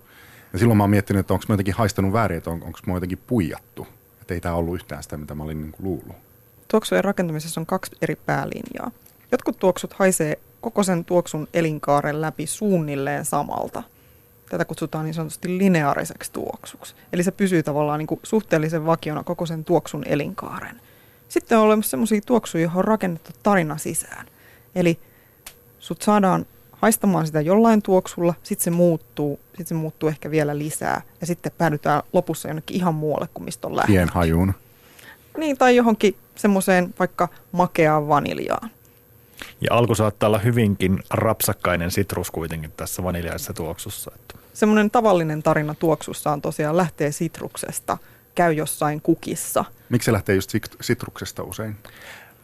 [0.53, 2.95] Ja silloin mä oon miettinyt, että onko mä jotenkin haistanut väärin, että on, onko mä
[2.95, 3.87] jotenkin puijattu.
[4.21, 6.17] Että ei tämä ollut yhtään sitä, mitä mä olin niin luullut.
[6.69, 8.91] Tuoksujen rakentamisessa on kaksi eri päälinjaa.
[9.33, 13.83] Jotkut tuoksut haisee koko sen tuoksun elinkaaren läpi suunnilleen samalta.
[14.51, 16.95] Tätä kutsutaan niin sanotusti lineaariseksi tuoksuksi.
[17.13, 20.81] Eli se pysyy tavallaan niin kuin suhteellisen vakiona koko sen tuoksun elinkaaren.
[21.29, 24.27] Sitten on olemassa sellaisia tuoksuja, johon on rakennettu tarina sisään.
[24.75, 24.99] Eli
[25.79, 31.03] sut saadaan haistamaan sitä jollain tuoksulla, sitten se muuttuu, sitten se muuttuu ehkä vielä lisää
[31.21, 33.93] ja sitten päädytään lopussa jonnekin ihan muualle kuin mistä on lähdetty.
[33.93, 34.55] Pienhajuun.
[35.37, 38.71] Niin, tai johonkin semmoiseen vaikka makeaan vaniljaan.
[39.61, 44.11] Ja alku saattaa olla hyvinkin rapsakkainen sitrus kuitenkin tässä vaniljaisessa tuoksussa.
[44.55, 47.99] Semmoinen tavallinen tarina tuoksussa on tosiaan lähtee sitruksesta,
[48.39, 49.65] käy jossain kukissa.
[49.89, 51.77] Miksi se lähtee just sitruksesta usein?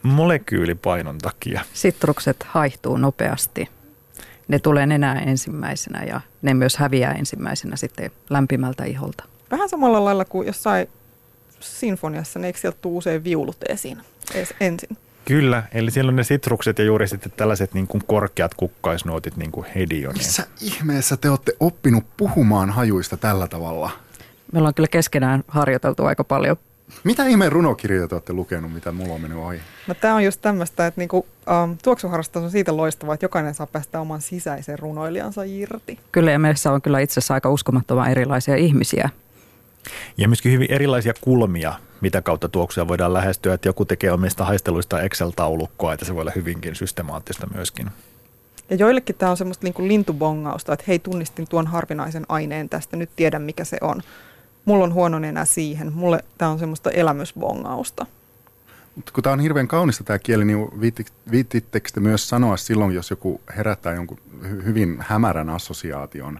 [0.03, 1.61] Molekyylipainon takia.
[1.73, 3.69] Sitrukset haihtuu nopeasti
[4.47, 9.23] ne tulee enää ensimmäisenä ja ne myös häviää ensimmäisenä sitten lämpimältä iholta.
[9.51, 10.87] Vähän samalla lailla kuin jossain
[11.59, 13.97] sinfoniassa, niin eikö sieltä tule usein viulut esiin
[14.59, 14.97] ensin?
[15.25, 19.51] Kyllä, eli siellä on ne sitrukset ja juuri sitten tällaiset niin kuin korkeat kukkaisnuotit, niin
[19.51, 20.17] kuin hedionin.
[20.17, 24.04] Missä ihmeessä te olette oppinut puhumaan hajuista tällä tavalla?
[24.55, 26.57] Me ollaan kyllä keskenään harjoiteltu aika paljon
[27.03, 29.59] mitä ihmeen runokirjoja te olette lukenut, mitä mulla on mennyt ohi?
[29.87, 31.17] No tämä on just tämmöistä, että niinku,
[31.63, 35.99] um, tuoksuharrastus on siitä loistavaa, että jokainen saa päästä oman sisäisen runoilijansa irti.
[36.11, 39.09] Kyllä ja meissä on kyllä itse asiassa aika uskomattoman erilaisia ihmisiä.
[40.17, 45.01] Ja myöskin hyvin erilaisia kulmia, mitä kautta tuoksuja voidaan lähestyä, että joku tekee omista haisteluista
[45.01, 47.89] Excel-taulukkoa, että se voi olla hyvinkin systemaattista myöskin.
[48.69, 53.09] Ja joillekin tämä on semmoista niin lintubongausta, että hei tunnistin tuon harvinaisen aineen tästä, nyt
[53.15, 54.01] tiedän mikä se on
[54.65, 55.93] mulla on huono nenä siihen.
[55.93, 58.05] Mulle tämä on semmoista elämysbongausta.
[58.95, 60.67] Mutta kun tämä on hirveän kaunista tämä kieli, niin
[61.31, 64.17] viittittekö te myös sanoa silloin, jos joku herättää jonkun
[64.65, 66.39] hyvin hämärän assosiaation,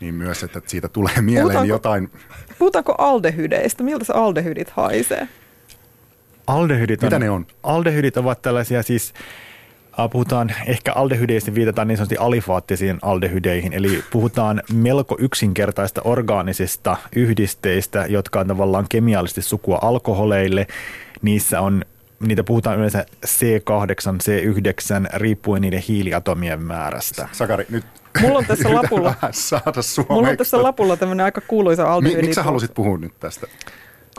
[0.00, 2.10] niin myös, että siitä tulee mieleen puhutaanko, jotain...
[2.58, 3.82] Puhutaanko aldehydeistä?
[3.82, 5.28] Miltä se aldehydit haisee?
[6.46, 7.46] Aldehydit on, Mitä ne on?
[7.62, 9.14] Aldehydit ovat tällaisia siis
[10.10, 18.40] puhutaan ehkä aldehydeistä, viitataan niin sanotusti alifaattisiin aldehydeihin, eli puhutaan melko yksinkertaista orgaanisista yhdisteistä, jotka
[18.40, 20.66] on tavallaan kemiallisesti sukua alkoholeille.
[21.22, 21.84] Niissä on
[22.20, 27.28] niitä puhutaan yleensä C8, C9, riippuen niiden hiiliatomien määrästä.
[27.32, 27.84] Sakari, nyt
[28.20, 32.22] Mulla on tässä lapulla, saada mulla on tässä lapulla tämmöinen aika kuuluisa aldehydi.
[32.22, 33.46] Miksi sä halusit puhua nyt tästä?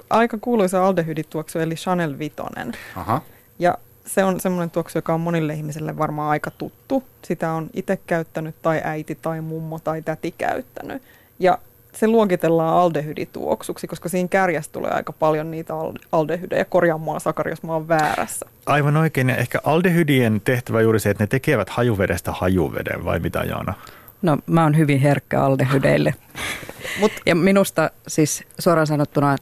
[0.10, 2.74] Aika kuuluisa aldehydituoksu, eli Chanel Vitonen.
[2.96, 3.22] Aha.
[3.60, 7.04] Ja se on semmoinen tuoksu, joka on monille ihmisille varmaan aika tuttu.
[7.22, 11.04] Sitä on itse käyttänyt tai äiti tai mummo tai täti käyttänyt.
[11.40, 11.58] Ja
[11.94, 15.74] se luokitellaan aldehydituoksuksi, koska siinä kärjessä tulee aika paljon niitä
[16.12, 16.66] aldehydejä.
[16.66, 18.46] Korjaa mua Sakari, jos mä oon väärässä.
[18.66, 19.30] Aivan oikein.
[19.30, 23.74] Ja ehkä aldehydien tehtävä juuri se, että ne tekevät hajuvedestä hajuveden, vai mitä Jaana?
[24.22, 26.14] No mä oon hyvin herkkä aldehydeille.
[27.00, 27.12] Mut.
[27.26, 29.36] Ja minusta siis suoraan sanottuna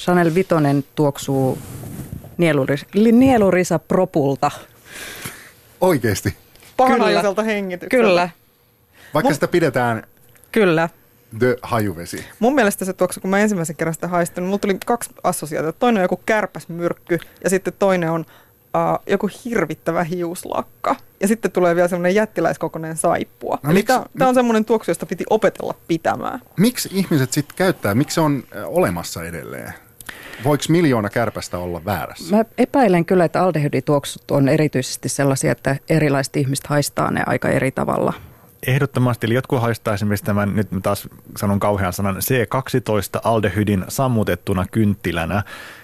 [0.00, 1.58] Chanel Vitonen tuoksuu
[2.38, 4.50] nieluris, nielurisa propulta.
[5.80, 6.36] Oikeesti?
[6.76, 8.06] Pahanaiselta hengitykseltä.
[8.06, 8.30] Kyllä.
[9.14, 9.34] Vaikka Mun...
[9.34, 10.02] sitä pidetään
[10.52, 10.88] Kyllä.
[11.38, 12.24] The hajuvesi.
[12.38, 15.78] Mun mielestä se tuoksu, kun mä ensimmäisen kerran sitä haistin, niin mulla tuli kaksi assosiaatiota.
[15.78, 20.96] Toinen on joku kärpäsmyrkky ja sitten toinen on uh, joku hirvittävä hiuslakka.
[21.20, 23.58] Ja sitten tulee vielä semmoinen jättiläiskokoinen saippua.
[23.62, 26.40] No Eli tämä on semmoinen tuoksu, josta piti opetella pitämään.
[26.56, 29.72] Miksi ihmiset sitten käyttää, miksi se on olemassa edelleen?
[30.44, 32.36] Voiko miljoona kärpästä olla väärässä?
[32.36, 37.70] Mä epäilen kyllä, että aldehydituoksut on erityisesti sellaisia, että erilaiset ihmiset haistaa ne aika eri
[37.70, 38.12] tavalla.
[38.66, 44.66] Ehdottomasti, eli jotkut haistaa esimerkiksi tämän, nyt mä taas sanon kauhean sanan, C12 aldehydin sammutettuna
[44.70, 45.42] kynttilänä.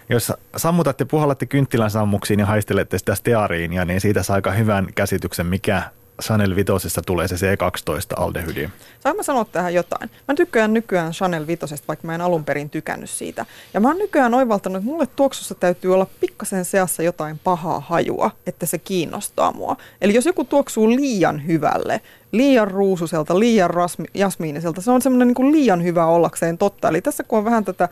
[0.09, 5.47] Jos sammutatte, puhallatte kynttilän sammuksiin ja haistelette sitä steariinia, niin siitä saa aika hyvän käsityksen,
[5.47, 5.83] mikä
[6.23, 8.69] Chanel Vitosessa tulee se C12 aldehydi.
[9.01, 10.11] Saanko mä sanoa tähän jotain?
[10.29, 13.47] Mä tykkään nykyään Chanel Vitosesta, vaikka mä en alun perin tykännyt siitä.
[13.75, 18.31] Ja mä oon nykyään oivaltanut, että mulle tuoksussa täytyy olla pikkasen seassa jotain pahaa hajua,
[18.47, 19.77] että se kiinnostaa mua.
[20.01, 22.01] Eli jos joku tuoksuu liian hyvälle,
[22.33, 26.89] liian ruususelta, liian rasmi, jasmiiniselta, se on semmoinen niin liian hyvä ollakseen totta.
[26.89, 27.89] Eli tässä kun on vähän tätä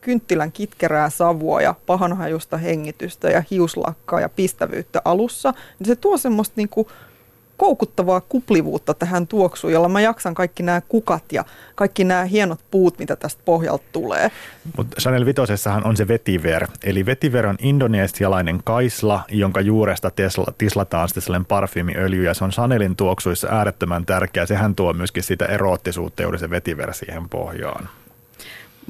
[0.00, 6.54] kynttilän kitkerää savua ja pahanhajusta hengitystä ja hiuslakkaa ja pistävyyttä alussa, niin se tuo semmoista
[6.56, 6.86] niin kuin
[7.60, 11.44] koukuttavaa kuplivuutta tähän tuoksuun, jolla mä jaksan kaikki nämä kukat ja
[11.74, 14.30] kaikki nämä hienot puut, mitä tästä pohjalta tulee.
[14.76, 16.66] Mutta Chanel Vitosessahan on se vetiver.
[16.84, 22.50] Eli vetiver on indonesialainen kaisla, jonka juuresta tesla, tislataan sitten sellainen parfyymiöljy ja se on
[22.50, 24.46] Chanelin tuoksuissa äärettömän tärkeä.
[24.46, 27.88] Sehän tuo myöskin sitä eroottisuutta juuri se vetiver siihen pohjaan.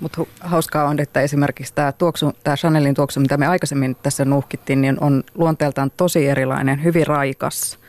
[0.00, 4.80] Mutta hauskaa on, että esimerkiksi tämä, tuoksu, tämä Chanelin tuoksu, mitä me aikaisemmin tässä nuhkittiin,
[4.80, 7.80] niin on luonteeltaan tosi erilainen, hyvin raikas.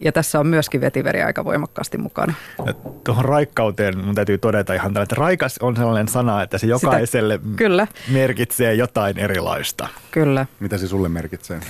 [0.00, 2.34] Ja tässä on myöskin vetiveri aika voimakkaasti mukana.
[2.66, 2.72] Ja
[3.04, 7.34] Tuohon raikkauteen mun täytyy todeta ihan tällä, että raikas on sellainen sana, että se jokaiselle
[7.42, 9.88] Sitä, kyllä, merkitsee jotain erilaista.
[10.10, 10.46] kyllä.
[10.60, 11.60] Mitä se sulle merkitsee?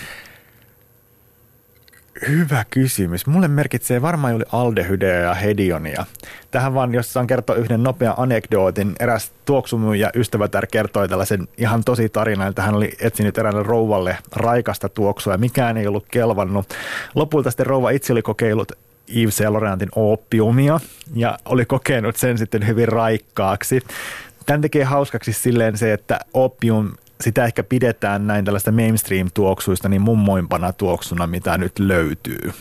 [2.29, 3.27] Hyvä kysymys.
[3.27, 6.07] Mulle merkitsee varmaan juuri aldehydeä ja hedionia.
[6.51, 8.93] Tähän vaan, jos saan kertoa yhden nopean anekdootin.
[9.01, 14.89] Eräs tuoksumyyjä ystävätär kertoi tällaisen ihan tosi tarinan, että hän oli etsinyt eräälle rouvalle raikasta
[14.89, 16.75] tuoksua ja mikään ei ollut kelvannut.
[17.15, 18.73] Lopulta sitten rouva itse oli kokeillut
[19.17, 20.81] Yves Saint Laurentin opiumia
[21.15, 23.81] ja oli kokenut sen sitten hyvin raikkaaksi.
[24.47, 26.91] Tämän tekee hauskaksi silleen se, että opium
[27.21, 32.53] sitä ehkä pidetään näin tällaista mainstream-tuoksuista niin mummoimpana tuoksuna, mitä nyt löytyy.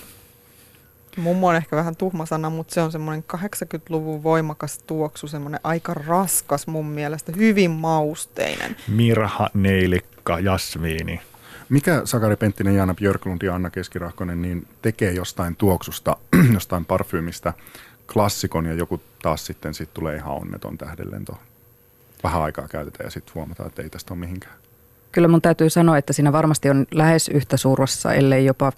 [1.17, 5.93] Mummo on ehkä vähän tuhma sana, mutta se on semmoinen 80-luvun voimakas tuoksu, semmoinen aika
[5.93, 8.75] raskas mun mielestä, hyvin mausteinen.
[8.87, 11.21] Mirha, neilikka, jasmiini.
[11.69, 16.17] Mikä Sakari Penttinen, Jaana Björklund ja Anna Keskirahkonen niin tekee jostain tuoksusta,
[16.53, 17.53] jostain parfyymistä
[18.13, 21.37] klassikon ja joku taas sitten sit tulee ihan onneton tähdenlento.
[22.23, 24.55] Vähän aikaa käytetään ja sitten huomataan, että ei tästä ole mihinkään.
[25.11, 28.71] Kyllä mun täytyy sanoa, että siinä varmasti on lähes yhtä suuressa, ellei jopa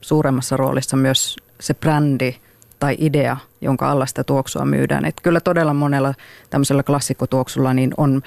[0.00, 2.36] suuremmassa roolissa myös se brändi
[2.78, 5.04] tai idea, jonka alla sitä tuoksua myydään.
[5.04, 6.14] Et kyllä todella monella
[6.50, 8.22] tämmöisellä klassikkotuoksulla niin on,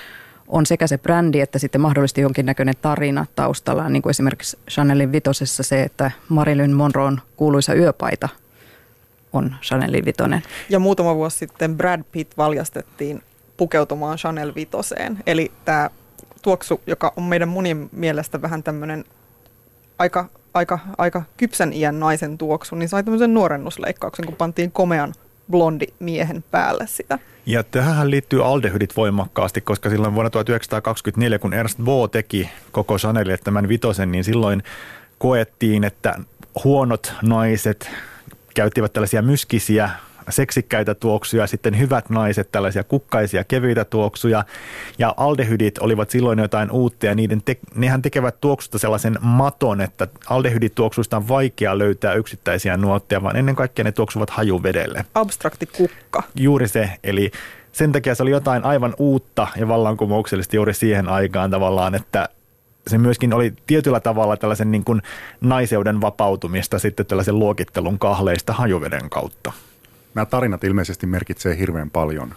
[0.48, 3.90] on sekä se brändi että sitten mahdollisesti jonkinnäköinen tarina taustalla.
[3.90, 8.30] Niin kuin esimerkiksi Chanelin vitosessa se, että Marilyn Monroon kuuluisa yöpaita
[9.34, 10.44] on Chanelin vitonen.
[10.70, 13.22] Ja muutama vuosi sitten Brad Pitt valjastettiin
[13.58, 15.18] pukeutumaan Chanel Vitoseen.
[15.28, 15.90] Eli tämä
[16.42, 19.06] tuoksu, joka on meidän monien mielestä vähän tämmöinen
[20.00, 25.14] aika, aika, aika kypsän iän naisen tuoksu, niin sai tämmöisen nuorennusleikkauksen, kun pantiin komean
[25.52, 27.20] blondi miehen päälle sitä.
[27.46, 33.38] Ja tähän liittyy aldehydit voimakkaasti, koska silloin vuonna 1924, kun Ernst Bo teki koko Chanelille
[33.38, 34.64] tämän vitosen, niin silloin
[35.18, 36.16] koettiin, että
[36.64, 37.90] huonot naiset
[38.54, 39.90] käyttivät tällaisia myskisiä
[40.30, 44.46] seksikkäitä tuoksuja, sitten hyvät naiset tällaisia kukkaisia, kevyitä tuoksuja.
[44.98, 50.08] Ja aldehydit olivat silloin jotain uutta ja niiden te- nehän tekevät tuoksusta sellaisen maton, että
[50.30, 55.06] aldehydituoksuista on vaikea löytää yksittäisiä nuotteja, vaan ennen kaikkea ne tuoksuvat hajuvedelle.
[55.16, 56.24] Abstrakti kukka.
[56.36, 57.32] Juuri se, eli
[57.72, 62.30] sen takia se oli jotain aivan uutta ja vallankumouksellisesti juuri siihen aikaan tavallaan, että
[62.88, 65.02] se myöskin oli tietyllä tavalla tällaisen niin kuin
[65.42, 69.52] naiseuden vapautumista sitten tällaisen luokittelun kahleista hajuveden kautta.
[70.14, 72.36] Nämä tarinat ilmeisesti merkitsee hirveän paljon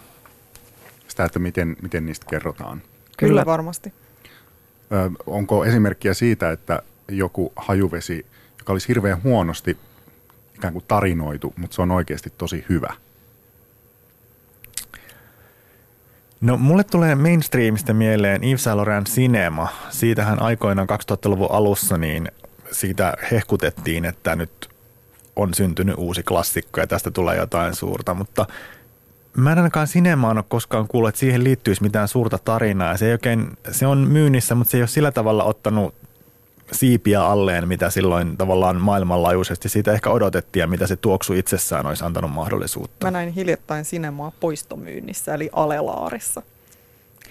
[1.07, 2.81] sitä, että miten, miten niistä kerrotaan.
[2.81, 3.45] Kyllä, Kyllä.
[3.45, 3.93] varmasti.
[4.91, 8.25] Ö, onko esimerkkiä siitä, että joku hajuvesi,
[8.59, 9.77] joka olisi hirveän huonosti
[10.55, 12.93] ikään kuin tarinoitu, mutta se on oikeasti tosi hyvä?
[16.41, 19.67] No mulle tulee mainstreamista mieleen Yves Saint Laurent Cinema.
[19.89, 22.31] Siitähän aikoinaan 2000-luvun alussa niin
[22.71, 24.69] siitä hehkutettiin, että nyt
[25.35, 28.45] on syntynyt uusi klassikko ja tästä tulee jotain suurta, mutta
[29.37, 32.97] mä en ainakaan Cinemaan ole koskaan kuullut, että siihen liittyisi mitään suurta tarinaa.
[32.97, 35.95] Se, ei oikein, se on myynnissä, mutta se ei ole sillä tavalla ottanut
[36.71, 42.05] siipiä alleen, mitä silloin tavallaan maailmanlaajuisesti siitä ehkä odotettiin ja mitä se tuoksu itsessään olisi
[42.05, 43.05] antanut mahdollisuutta.
[43.05, 46.41] Mä näin hiljattain sinemaa poistomyynnissä, eli Alelaarissa.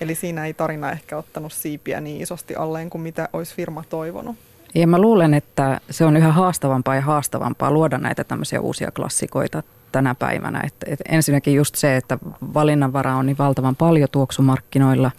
[0.00, 4.36] Eli siinä ei tarina ehkä ottanut siipiä niin isosti alleen kuin mitä olisi firma toivonut.
[4.74, 9.62] Ja mä luulen, että se on yhä haastavampaa ja haastavampaa luoda näitä tämmöisiä uusia klassikoita
[9.92, 10.60] tänä päivänä.
[10.66, 12.18] Et, et ensinnäkin just se, että
[12.54, 15.10] valinnanvara on niin valtavan paljon tuoksumarkkinoilla.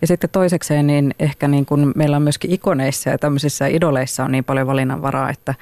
[0.00, 4.32] Ja sitten toisekseen niin ehkä niin kuin meillä on myöskin ikoneissa ja tämmöisissä idoleissa on
[4.32, 5.54] niin paljon valinnanvaraa, että,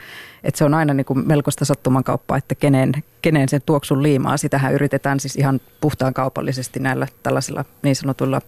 [0.45, 2.93] että se on aina niin kuin melkoista sattumankauppaa, että kenen,
[3.23, 4.37] kenen sen tuoksun liimaa.
[4.37, 8.41] Sitähän yritetään siis ihan puhtaan kaupallisesti näillä tällaisilla niin sanotuilla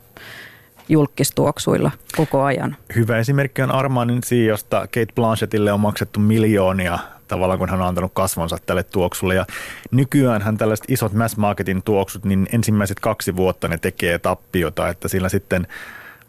[0.89, 2.77] julkistuoksuilla koko ajan.
[2.95, 8.13] Hyvä esimerkki on Armanin josta Kate Blanchettille on maksettu miljoonia tavallaan, kun hän on antanut
[8.15, 9.35] kasvonsa tälle tuoksulle.
[9.35, 9.47] Ja
[9.91, 15.09] nykyään hän tällaiset isot mass marketin tuoksut, niin ensimmäiset kaksi vuotta ne tekee tappiota, että
[15.09, 15.67] sillä sitten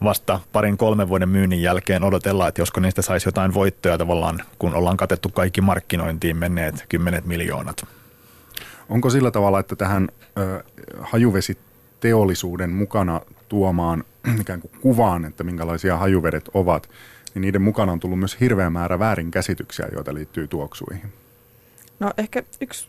[0.04, 4.74] vasta parin kolmen vuoden myynnin jälkeen odotellaan, että josko niistä saisi jotain voittoja tavallaan, kun
[4.74, 7.86] ollaan katettu kaikki markkinointiin menneet kymmenet miljoonat.
[8.88, 10.64] Onko sillä tavalla, että tähän ö,
[11.00, 14.04] hajuvesiteollisuuden mukana tuomaan
[14.40, 16.90] ikään kuin kuvaan, että minkälaisia hajuvedet ovat,
[17.34, 21.12] niin niiden mukana on tullut myös hirveä määrä väärinkäsityksiä, joita liittyy tuoksuihin.
[22.00, 22.88] No ehkä yksi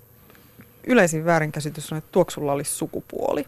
[0.87, 3.45] yleisin väärinkäsitys on, että tuoksulla olisi sukupuoli.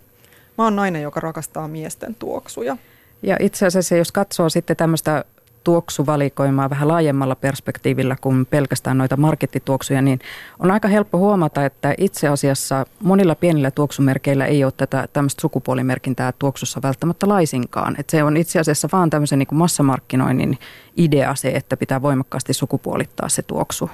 [0.57, 2.77] Mä oon nainen, joka rakastaa miesten tuoksuja.
[3.23, 5.25] Ja itse asiassa jos katsoo sitten tämmöistä
[5.63, 10.19] tuoksuvalikoimaa vähän laajemmalla perspektiivillä kuin pelkästään noita markettituoksuja, niin
[10.59, 16.31] on aika helppo huomata, että itse asiassa monilla pienillä tuoksumerkeillä ei ole tätä tämmöistä sukupuolimerkintää
[16.39, 17.95] tuoksussa välttämättä laisinkaan.
[17.99, 20.57] Että se on itse asiassa vaan tämmöisen niin kuin massamarkkinoinnin
[20.97, 23.89] idea se, että pitää voimakkaasti sukupuolittaa se tuoksu.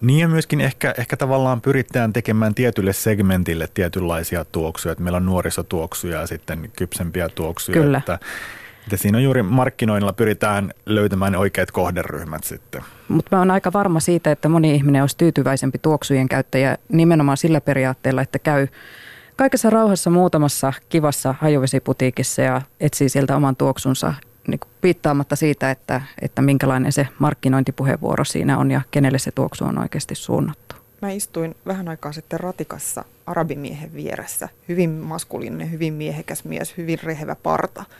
[0.00, 4.92] Niin ja myöskin ehkä, ehkä tavallaan pyritään tekemään tietylle segmentille tietynlaisia tuoksuja.
[4.92, 7.82] Että meillä on nuorisotuoksuja ja sitten kypsempiä tuoksuja.
[7.82, 7.98] Kyllä.
[7.98, 8.18] Että
[8.86, 12.82] että siinä on juuri markkinoinnilla pyritään löytämään ne oikeat kohderyhmät sitten.
[13.08, 17.60] Mutta mä oon aika varma siitä, että moni ihminen olisi tyytyväisempi tuoksujen käyttäjä nimenomaan sillä
[17.60, 18.68] periaatteella, että käy
[19.36, 24.14] kaikessa rauhassa muutamassa kivassa hajuvesiputiikissa ja etsii sieltä oman tuoksunsa
[24.48, 29.64] niin kuin piittaamatta siitä, että, että minkälainen se markkinointipuheenvuoro siinä on ja kenelle se tuoksu
[29.64, 30.76] on oikeasti suunnattu.
[31.02, 34.48] Mä istuin vähän aikaa sitten ratikassa arabimiehen vieressä.
[34.68, 37.84] Hyvin maskuliininen, hyvin miehekäs mies, hyvin rehevä parta–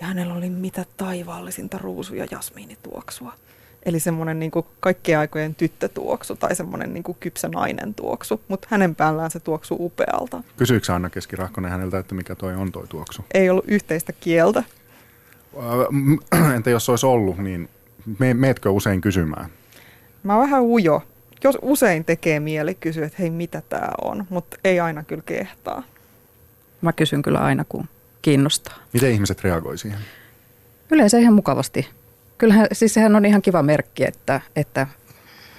[0.00, 3.34] ja hänellä oli mitä taivaallisinta ruusu- ja jasmiinituoksua.
[3.82, 9.30] Eli semmoinen niin kaikkien aikojen tyttötuoksu tai semmoinen niin kypsä nainen tuoksu, mutta hänen päällään
[9.30, 10.42] se tuoksu upealta.
[10.56, 13.24] Kysyykö Anna Keskirahkonen häneltä, että mikä toi on toi tuoksu?
[13.34, 14.64] Ei ollut yhteistä kieltä.
[16.54, 17.68] Entä jos olisi ollut, niin
[18.18, 19.50] me, meetkö usein kysymään?
[20.22, 21.02] Mä oon vähän ujo.
[21.44, 25.82] Jos usein tekee mieli kysyä, että hei mitä tämä on, mutta ei aina kyllä kehtaa.
[26.80, 27.88] Mä kysyn kyllä aina, kun
[28.22, 28.74] kiinnostaa.
[28.92, 30.00] Miten ihmiset reagoi siihen?
[30.90, 31.88] Yleensä ihan mukavasti.
[32.38, 34.86] Kyllähän, siis sehän on ihan kiva merkki, että, että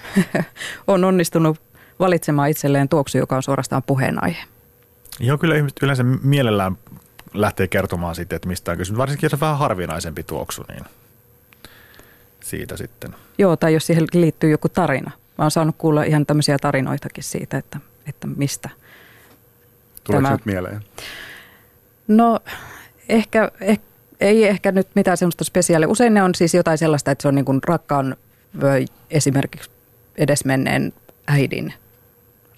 [0.88, 1.62] on onnistunut
[2.00, 4.44] valitsemaan itselleen tuoksu, joka on suorastaan puheenaihe.
[5.20, 6.78] Joo, kyllä ihmiset yleensä mielellään
[7.34, 8.98] lähtee kertomaan sitten, että mistä on kysymys.
[8.98, 10.84] Varsinkin jos on vähän harvinaisempi tuoksu, niin
[12.40, 13.16] siitä sitten.
[13.38, 15.12] Joo, tai jos siihen liittyy joku tarina.
[15.38, 18.70] Mä oon saanut kuulla ihan tämmöisiä tarinoitakin siitä, että, että mistä.
[20.04, 20.36] Tuleeko tämä...
[20.36, 20.82] nyt mieleen?
[22.10, 22.40] No
[23.10, 23.80] ehkä, eh,
[24.20, 25.90] ei ehkä nyt mitään semmoista spesiaalia.
[25.90, 28.18] Usein ne on siis jotain sellaista, että se on niin kuin rakkaan
[29.12, 29.70] esimerkiksi
[30.18, 30.94] edesmenneen
[31.28, 31.74] äidin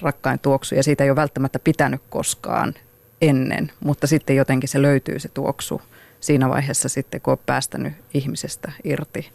[0.02, 2.74] rakkain tuoksu ja siitä ei ole välttämättä pitänyt koskaan
[3.22, 5.82] ennen, mutta sitten jotenkin se löytyy se tuoksu
[6.20, 9.32] siinä vaiheessa sitten, kun on päästänyt ihmisestä irti.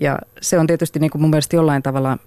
[0.00, 2.18] Ja se on tietysti niin kuin mun mielestä jollain tavalla,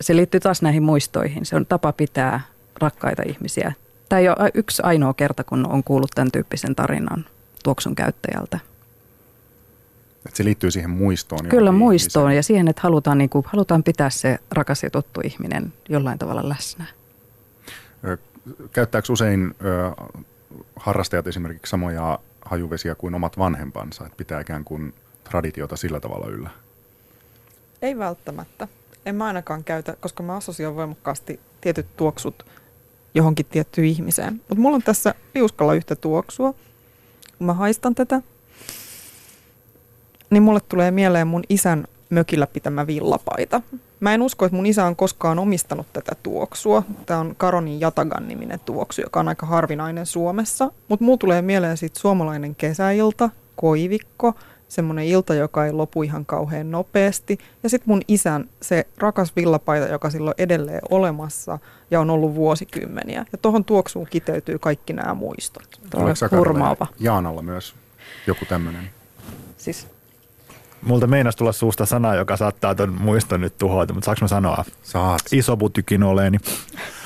[0.00, 1.46] se liittyy taas näihin muistoihin.
[1.46, 2.40] Se on tapa pitää
[2.80, 3.72] rakkaita ihmisiä
[4.12, 7.26] Tämä ei ole yksi ainoa kerta, kun on kuullut tämän tyyppisen tarinan
[7.64, 8.58] tuoksun käyttäjältä.
[10.26, 11.46] Että se liittyy siihen muistoon.
[11.48, 12.36] Kyllä muistoon ihmisen.
[12.36, 16.48] ja siihen, että halutaan, niin kuin, halutaan pitää se rakas ja tuttu ihminen jollain tavalla
[16.48, 16.84] läsnä.
[18.72, 19.90] Käyttääkö usein ö,
[20.76, 24.94] harrastajat esimerkiksi samoja hajuvesiä kuin omat vanhempansa, että pitää ikään kuin
[25.24, 26.50] traditiota sillä tavalla yllä?
[27.82, 28.68] Ei välttämättä.
[29.06, 32.46] En mä ainakaan käytä, koska mä asosioin voimakkaasti tietyt tuoksut
[33.14, 34.34] johonkin tiettyyn ihmiseen.
[34.34, 36.54] Mutta mulla on tässä liuskalla yhtä tuoksua.
[37.38, 38.22] Kun mä haistan tätä,
[40.30, 43.62] niin mulle tulee mieleen mun isän mökillä pitämä villapaita.
[44.00, 46.82] Mä en usko, että mun isä on koskaan omistanut tätä tuoksua.
[47.06, 50.70] Tämä on Karonin Jatagan niminen tuoksu, joka on aika harvinainen Suomessa.
[50.88, 54.34] Mutta mulla tulee mieleen siitä suomalainen kesäilta, koivikko–
[54.72, 57.38] semmoinen ilta, joka ei lopu ihan kauhean nopeasti.
[57.62, 61.58] Ja sitten mun isän se rakas villapaita, joka silloin edelleen olemassa
[61.90, 63.24] ja on ollut vuosikymmeniä.
[63.32, 65.80] Ja tuohon tuoksuun kiteytyy kaikki nämä muistot.
[65.94, 66.14] Oliko
[66.98, 67.74] Jaanalla myös
[68.26, 68.90] joku tämmöinen?
[69.56, 69.86] Siis
[70.82, 74.64] multa meinas tulla suusta sana, joka saattaa ton muiston nyt tuhota, mutta saanko mä sanoa?
[74.82, 75.20] Saat.
[75.32, 76.38] Isobutykinoleeni.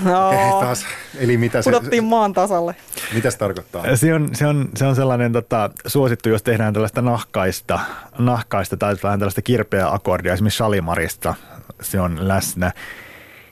[0.04, 0.86] No, Okei, taas.
[1.18, 2.76] Eli mitä se, pudottiin maan tasalle.
[3.14, 3.96] mitä se tarkoittaa?
[3.96, 7.80] Se on, se on, se on sellainen tota, suosittu, jos tehdään tällaista nahkaista,
[8.18, 11.34] nahkaista tai vähän tällaista kirpeää akordia, esimerkiksi Shalimarista
[11.80, 12.72] se on läsnä,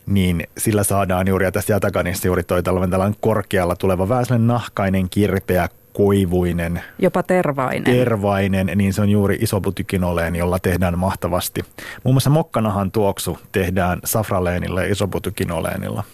[0.07, 4.47] niin sillä saadaan juuri, ja tästä Jatakanista juuri toi tällainen, tällainen korkealla tuleva vähän sellainen
[4.47, 7.85] nahkainen, kirpeä, koivuinen, Jopa tervainen.
[7.85, 11.65] tervainen, niin se on juuri isobutykinoleen, jolla tehdään mahtavasti.
[12.05, 16.05] Muun muassa mokkanahan tuoksu tehdään safraleenilla ja isobutykinoleenilla.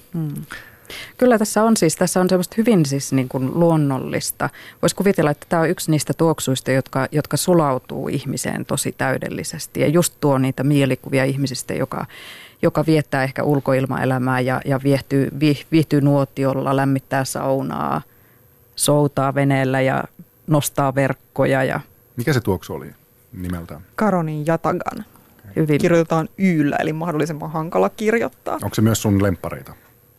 [1.19, 4.49] Kyllä tässä on siis, tässä on semmoista hyvin siis niin kuin luonnollista.
[4.83, 9.81] Voisi kuvitella, että tämä on yksi niistä tuoksuista, jotka, jotka sulautuu ihmiseen tosi täydellisesti.
[9.81, 12.07] Ja just tuo niitä mielikuvia ihmisistä, joka,
[12.63, 18.03] joka viettää ehkä ulkoilmaelämää ja, ja viehtyy, vi, viihtyy nuotiolla, lämmittää saunaa,
[18.81, 20.05] soutaa veneellä ja
[20.47, 21.81] nostaa verkkoja ja
[22.17, 22.87] Mikä se tuoksu oli
[23.33, 23.81] nimeltään?
[23.95, 25.05] Karonin Jatagan.
[25.57, 28.55] hyvin Kirjoitetaan yllä, eli mahdollisimman hankala kirjoittaa.
[28.55, 29.75] Onko se myös sun lemppareita?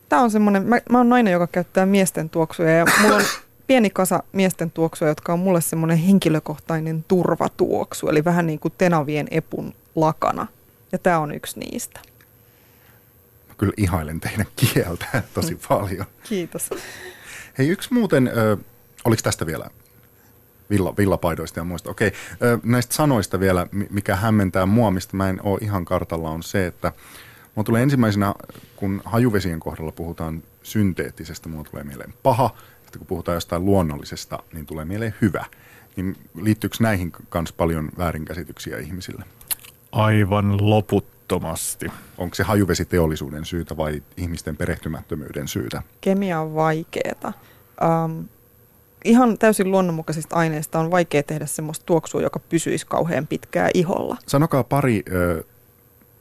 [0.08, 3.22] Tämä on semmoinen, mä, mä oon nainen, joka käyttää miesten tuoksuja ja mulla on
[3.66, 9.26] pieni kasa miesten tuoksuja, jotka on mulle semmoinen henkilökohtainen turvatuoksu, eli vähän niin kuin tenavien
[9.30, 10.46] epun lakana.
[10.92, 12.00] Ja tämä on yksi niistä.
[13.48, 16.06] Mä kyllä ihailen teidän kieltä tosi paljon.
[16.22, 16.70] Kiitos.
[17.58, 18.56] Hei, yksi muuten, ö,
[19.04, 19.70] oliko tästä vielä
[20.70, 21.90] villa, villapaidoista ja muista?
[21.90, 26.30] Okei, ö, näistä sanoista vielä, mi- mikä hämmentää mua, mistä mä en ole ihan kartalla,
[26.30, 26.92] on se, että
[27.54, 28.34] mulla tulee ensimmäisenä,
[28.76, 34.66] kun hajuvesien kohdalla puhutaan synteettisestä, mulla tulee mieleen paha, sitten kun puhutaan jostain luonnollisesta, niin
[34.66, 35.44] tulee mieleen hyvä.
[35.96, 39.24] Niin liittyykö näihin kanssa paljon väärinkäsityksiä ihmisille?
[39.92, 40.70] Aivan
[41.32, 41.86] loputtomasti.
[42.18, 45.82] Onko se hajuvesiteollisuuden syytä vai ihmisten perehtymättömyyden syytä?
[46.00, 47.32] Kemia on vaikeeta.
[47.82, 48.28] Um,
[49.04, 54.16] ihan täysin luonnonmukaisista aineista on vaikea tehdä semmoista tuoksua, joka pysyisi kauhean pitkää iholla.
[54.26, 55.44] Sanokaa pari ö,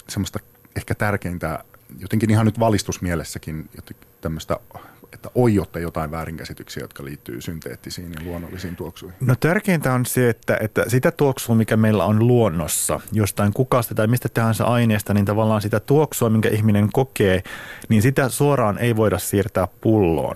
[0.08, 0.40] semmoista
[0.76, 1.64] ehkä tärkeintä,
[2.00, 3.70] jotenkin ihan nyt valistusmielessäkin,
[4.22, 4.58] tämmöistä,
[5.14, 9.18] että oijotte jotain väärinkäsityksiä, jotka liittyy synteettisiin ja luonnollisiin tuoksuihin.
[9.22, 14.08] No tärkeintä on se, että, että sitä tuoksua, mikä meillä on luonnossa, jostain kukasta tai
[14.08, 17.44] mistä tahansa aineesta, niin tavallaan sitä tuoksua, minkä ihminen kokee,
[17.90, 20.36] niin sitä suoraan ei voida siirtää pulloon.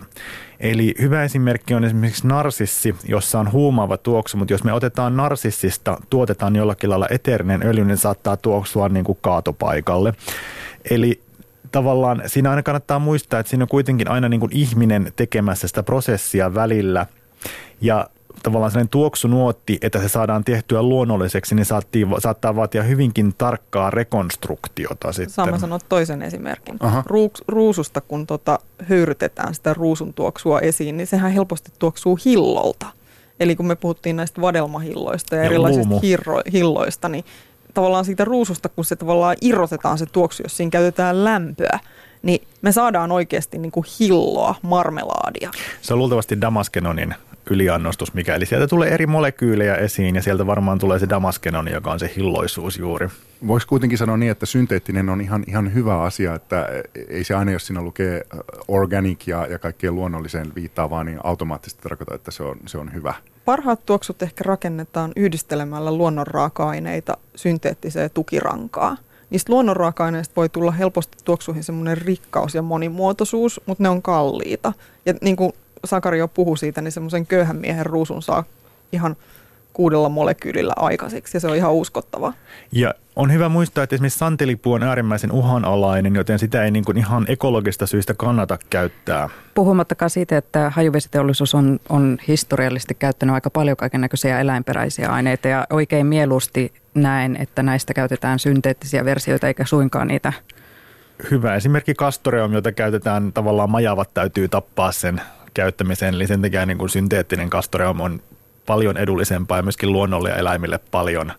[0.59, 5.97] Eli hyvä esimerkki on esimerkiksi narsissi, jossa on huumaava tuoksu, mutta jos me otetaan narsissista,
[6.09, 10.13] tuotetaan jollakin lailla eteerinen öljy, niin saattaa tuoksua niin kuin kaatopaikalle.
[10.89, 11.21] Eli
[11.76, 15.84] tavallaan siinä aina kannattaa muistaa, että siinä on kuitenkin aina niin kuin ihminen tekemässä sitä
[15.84, 17.05] prosessia välillä.
[17.82, 18.09] Ja
[18.43, 25.11] tavallaan sellainen tuoksunuotti, että se saadaan tehtyä luonnolliseksi, niin saattii, saattaa vaatia hyvinkin tarkkaa rekonstruktiota
[25.11, 25.34] sitten.
[25.34, 26.78] Saan sanoa toisen esimerkin.
[26.80, 27.03] Aha.
[27.05, 28.59] Ruuks, ruususta, kun tota
[28.89, 32.88] höyrytetään sitä ruusun tuoksua esiin, niin sehän helposti tuoksuu hillolta.
[33.39, 35.99] Eli kun me puhuttiin näistä vadelmahilloista ja, Ja erilaisista luumu.
[35.99, 37.26] hirro, hilloista, niin
[37.76, 41.80] tavallaan siitä ruususta, kun se tavallaan irrotetaan se tuoksu, jos siinä käytetään lämpöä,
[42.23, 45.51] niin me saadaan oikeasti niin kuin hilloa, marmelaadia.
[45.82, 47.15] Se on luultavasti Damaskenonin
[47.49, 51.91] yliannostus, mikä eli sieltä tulee eri molekyylejä esiin ja sieltä varmaan tulee se Damaskenoni, joka
[51.91, 53.09] on se hilloisuus juuri.
[53.47, 56.67] Voisi kuitenkin sanoa niin, että synteettinen on ihan, ihan hyvä asia, että
[57.09, 61.84] ei se aina, jos siinä lukee ö, organic ja, ja kaikkeen luonnolliseen viittaavaa, niin automaattisesti
[61.84, 63.13] tarkoita, että se on, se on hyvä.
[63.45, 68.97] Parhaat tuoksut ehkä rakennetaan yhdistelemällä luonnon raaka-aineita synteettiseen tukirankaan.
[69.29, 74.73] Niistä luonnon raaka-aineista voi tulla helposti tuoksuihin semmoinen rikkaus ja monimuotoisuus, mutta ne on kalliita.
[75.05, 75.53] Ja niin kuin
[75.85, 78.43] Sakari jo puhui siitä, niin semmoisen köyhän miehen ruusun saa
[78.91, 79.15] ihan
[79.76, 82.34] kuudella molekyylillä aikaiseksi ja se on ihan uskottava.
[82.71, 86.97] Ja on hyvä muistaa, että esimerkiksi santelipuu on äärimmäisen uhanalainen, joten sitä ei niin kuin
[86.97, 89.30] ihan ekologista syistä kannata käyttää.
[89.53, 95.67] Puhumattakaan siitä, että hajuvesiteollisuus on, on historiallisesti käyttänyt aika paljon kaiken näköisiä eläinperäisiä aineita ja
[95.69, 100.34] oikein mieluusti näen, että näistä käytetään synteettisiä versioita eikä suinkaan niitä
[101.32, 105.21] Hyvä esimerkki kastoreum, jota käytetään tavallaan majavat täytyy tappaa sen
[105.53, 108.19] käyttämiseen, eli sen takia niin kuin synteettinen kastoreum on
[108.66, 111.34] paljon edullisempaa ja myöskin luonnolle ja eläimille paljon,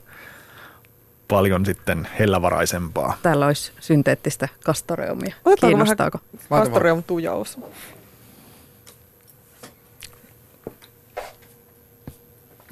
[1.29, 3.19] paljon sitten hellävaraisempaa.
[3.23, 5.35] Täällä olisi synteettistä kastoreumia.
[5.45, 6.19] Otetaanko Kiinnostaako?
[6.51, 7.59] vähän Castoreum tujaus.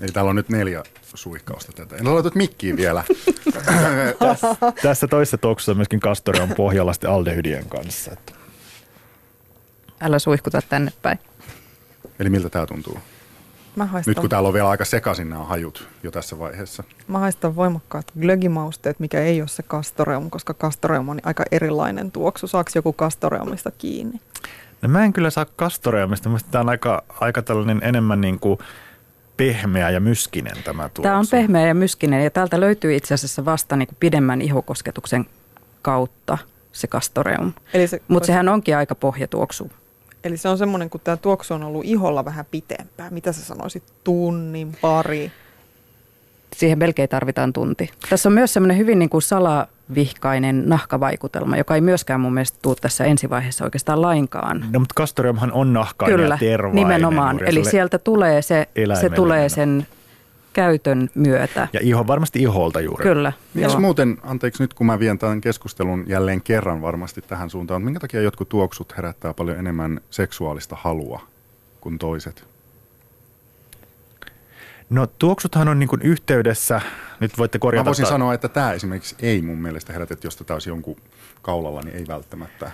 [0.03, 0.83] Eli täällä on nyt neljä
[1.15, 1.97] suihkausta tätä.
[1.97, 3.05] En ole laitettu mikkiin vielä.
[4.83, 8.13] Tässä toisessa tuoksussa on myöskin kastoreum pohjalla sitten aldehydien kanssa.
[8.13, 8.33] Että
[10.01, 11.19] Älä suihkuta tänne päin.
[12.19, 12.99] Eli miltä tämä tuntuu?
[13.77, 16.85] Mä haistan, Nyt kun täällä on vielä aika sekaisin nämä hajut jo tässä vaiheessa.
[17.09, 22.47] mä haistan voimakkaat glögimausteet, mikä ei ole se kastoreum, koska kastoreum on aika erilainen tuoksu.
[22.47, 24.21] Saako joku kastoreumista kiinni?
[24.83, 26.29] No mä en kyllä saa kastoreumista.
[26.29, 28.59] Minusta tämä on aika, aika tällainen enemmän niin kuin
[29.37, 31.03] pehmeä ja myskinen tämä tuoksu.
[31.03, 35.27] Tämä on pehmeä ja myskinen ja täältä löytyy itse asiassa vasta niin kuin pidemmän ihokosketuksen
[35.83, 36.39] kautta
[36.73, 37.53] se kastoreum.
[37.87, 39.71] se, Mutta sehän onkin aika pohjatuoksu.
[40.25, 43.15] Eli se on semmoinen, kun tämä tuoksu on ollut iholla vähän pitempään.
[43.15, 43.83] Mitä sä sanoisit?
[44.05, 45.33] Tunnin, pari?
[46.57, 47.91] Siihen melkein tarvitaan tunti.
[48.11, 52.77] Tässä on myös semmoinen hyvin niin kuin salavihkainen nahkavaikutelma, joka ei myöskään mun mielestä tule
[52.81, 54.67] tässä ensivaiheessa oikeastaan lainkaan.
[54.73, 56.75] No, mutta kastoriumhan on nahkainen Kyllä, ja tervainen.
[56.85, 57.41] nimenomaan.
[57.47, 58.69] Eli sieltä tulee se,
[59.01, 59.87] se tulee sen
[60.55, 61.69] käytön myötä.
[61.73, 63.03] Ja iho, varmasti iholta juuri.
[63.03, 63.33] Kyllä.
[63.55, 68.01] Miksi muuten, anteeksi nyt kun mä vien tämän keskustelun jälleen kerran varmasti tähän suuntaan, minkä
[68.01, 71.21] takia jotkut tuoksut herättää paljon enemmän seksuaalista halua
[71.81, 72.45] kuin toiset?
[74.91, 76.81] No tuoksuthan on niin kuin yhteydessä,
[77.21, 77.85] nyt voitte korjata.
[77.85, 80.97] Mä voisin ta- sanoa, että tämä esimerkiksi ei mun mielestä herätä, jos tätä olisi jonkun
[81.43, 82.71] kaulalla, niin ei välttämättä.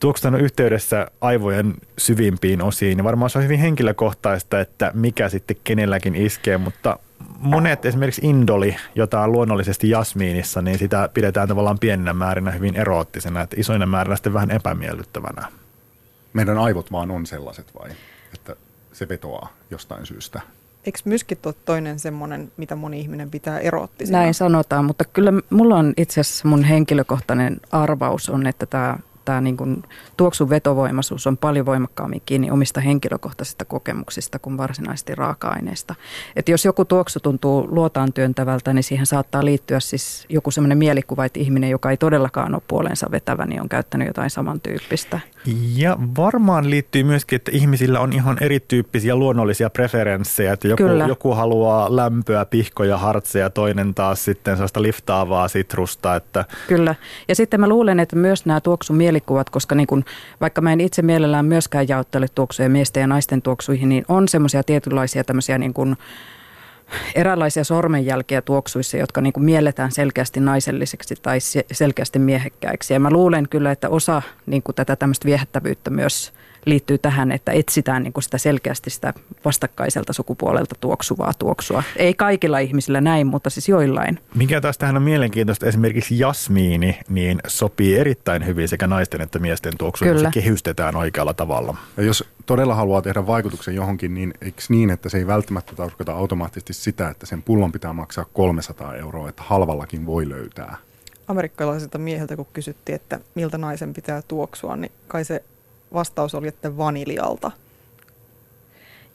[0.00, 5.56] Tuoksut on yhteydessä aivojen syvimpiin osiin ja varmaan se on hyvin henkilökohtaista, että mikä sitten
[5.64, 6.98] kenelläkin iskee, mutta
[7.38, 13.40] monet esimerkiksi indoli, jota on luonnollisesti jasmiinissa, niin sitä pidetään tavallaan pienenä määrinä hyvin eroottisena,
[13.40, 15.48] että isoina määrinä sitten vähän epämiellyttävänä.
[16.32, 17.90] Meidän aivot vaan on sellaiset vai,
[18.34, 18.56] että
[18.92, 20.40] se vetoaa jostain syystä?
[20.86, 24.18] Eikö myskit ole toinen semmoinen, mitä moni ihminen pitää eroottisena?
[24.18, 28.98] Näin sanotaan, mutta kyllä mulla on itse asiassa mun henkilökohtainen arvaus on, että tämä
[29.28, 29.82] tämä niin kuin
[30.16, 35.94] tuoksun vetovoimaisuus on paljon voimakkaammin kiinni omista henkilökohtaisista kokemuksista kuin varsinaisesti raaka-aineista.
[36.36, 41.24] Et jos joku tuoksu tuntuu luotaan työntävältä, niin siihen saattaa liittyä siis joku sellainen mielikuva,
[41.24, 45.20] että ihminen, joka ei todellakaan ole puolensa vetävä, niin on käyttänyt jotain samantyyppistä.
[45.76, 51.96] Ja varmaan liittyy myöskin, että ihmisillä on ihan erityyppisiä luonnollisia preferenssejä, että joku, joku haluaa
[51.96, 56.16] lämpöä, pihkoja, hartseja, toinen taas sitten sellaista liftaavaa sitrusta.
[56.16, 56.44] Että...
[56.68, 56.94] Kyllä.
[57.28, 60.04] Ja sitten mä luulen, että myös nämä tuoksun mielikuvat, koska niin kun,
[60.40, 64.62] vaikka mä en itse mielellään myöskään jaottele tuoksuja miesten ja naisten tuoksuihin, niin on semmoisia
[64.62, 65.96] tietynlaisia tämmöisiä niin kun,
[67.14, 71.38] eräänlaisia sormenjälkiä tuoksuissa, jotka niin kuin mielletään selkeästi naiselliseksi tai
[71.72, 72.94] selkeästi miehekkäiksi.
[72.94, 76.32] Ja mä luulen kyllä, että osa niin kuin tätä tämmöistä viehättävyyttä myös
[76.68, 79.14] liittyy tähän, että etsitään niin kuin sitä selkeästi sitä
[79.44, 81.82] vastakkaiselta sukupuolelta tuoksuvaa tuoksua.
[81.96, 84.20] Ei kaikilla ihmisillä näin, mutta siis joillain.
[84.34, 89.72] Mikä taas tähän on mielenkiintoista, esimerkiksi jasmiini niin sopii erittäin hyvin sekä naisten että miesten
[89.78, 91.76] tuoksuun, se kehystetään oikealla tavalla.
[91.96, 96.12] Ja jos todella haluaa tehdä vaikutuksen johonkin, niin eikö niin, että se ei välttämättä tarkoita
[96.12, 100.76] automaattisesti sitä, että sen pullon pitää maksaa 300 euroa, että halvallakin voi löytää?
[101.28, 105.42] Amerikkalaisilta miehiltä, kun kysyttiin, että miltä naisen pitää tuoksua, niin kai se
[105.92, 107.50] vastaus oli, että vaniljalta.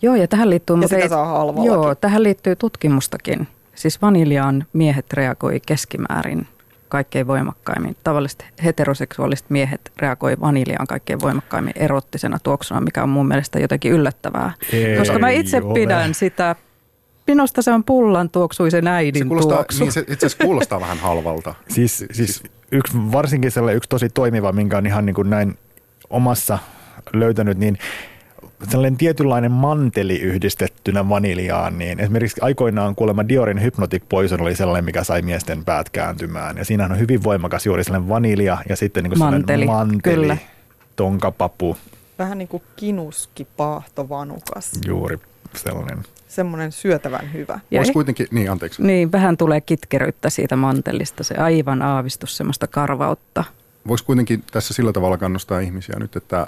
[0.02, 0.76] Joo, ja tähän liittyy...
[0.82, 3.48] Ja sitä saa Joo, tähän liittyy tutkimustakin.
[3.76, 6.48] Siis vaniljaan miehet reagoi keskimäärin
[6.90, 7.96] kaikkein voimakkaimmin.
[8.04, 14.52] Tavalliset heteroseksuaaliset miehet reagoi vaniljaan kaikkein voimakkaimmin erottisena tuoksuna, mikä on mun mielestä jotenkin yllättävää.
[14.74, 15.74] Ei, Koska mä itse ole.
[15.74, 16.56] pidän sitä
[17.28, 19.84] Minusta se on pullan tuoksuisen äidin se kuulostaa, tuoksu.
[19.84, 21.56] Niin se itse asiassa kuulostaa vähän halvalta.
[21.68, 25.58] Siis, siis yksi, varsinkin sellainen yksi tosi toimiva, minkä on ihan niin kuin näin
[26.10, 26.60] omassa
[27.14, 27.78] löytänyt, niin
[28.70, 35.04] sellainen tietynlainen manteli yhdistettynä vaniljaan, niin esimerkiksi aikoinaan kuulemma Diorin Hypnotic Poison oli sellainen, mikä
[35.04, 36.58] sai miesten päät kääntymään.
[36.58, 40.38] Ja siinä on hyvin voimakas juuri sellainen vanilja ja sitten niin kuin manteli, manteli kyllä.
[40.96, 41.78] tonkapapu.
[42.20, 44.72] Vähän niin kuin kinuski, paahto, vanukas.
[44.86, 45.18] Juuri
[45.56, 46.04] sellainen.
[46.28, 47.60] Semmoinen syötävän hyvä.
[47.72, 48.84] Ja Voisi kuitenkin, niin anteeksi.
[48.84, 53.44] Niin, vähän tulee kitkeryyttä siitä mantelista, se aivan aavistus semmoista karvautta.
[53.88, 56.48] Voisi kuitenkin tässä sillä tavalla kannustaa ihmisiä nyt, että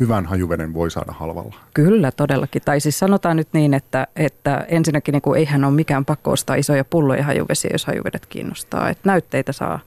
[0.00, 1.54] hyvän hajuveden voi saada halvalla.
[1.74, 2.62] Kyllä, todellakin.
[2.64, 6.56] Tai siis sanotaan nyt niin, että, että ensinnäkin niin kuin eihän ole mikään pakko ostaa
[6.56, 8.90] isoja pulloja hajuvesiä, jos hajuvedet kiinnostaa.
[8.90, 9.80] Että näytteitä saa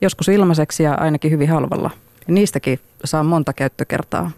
[0.00, 1.90] joskus ilmaiseksi ja ainakin hyvin halvalla.
[2.28, 4.30] Ja niistäkin saa monta käyttökertaa.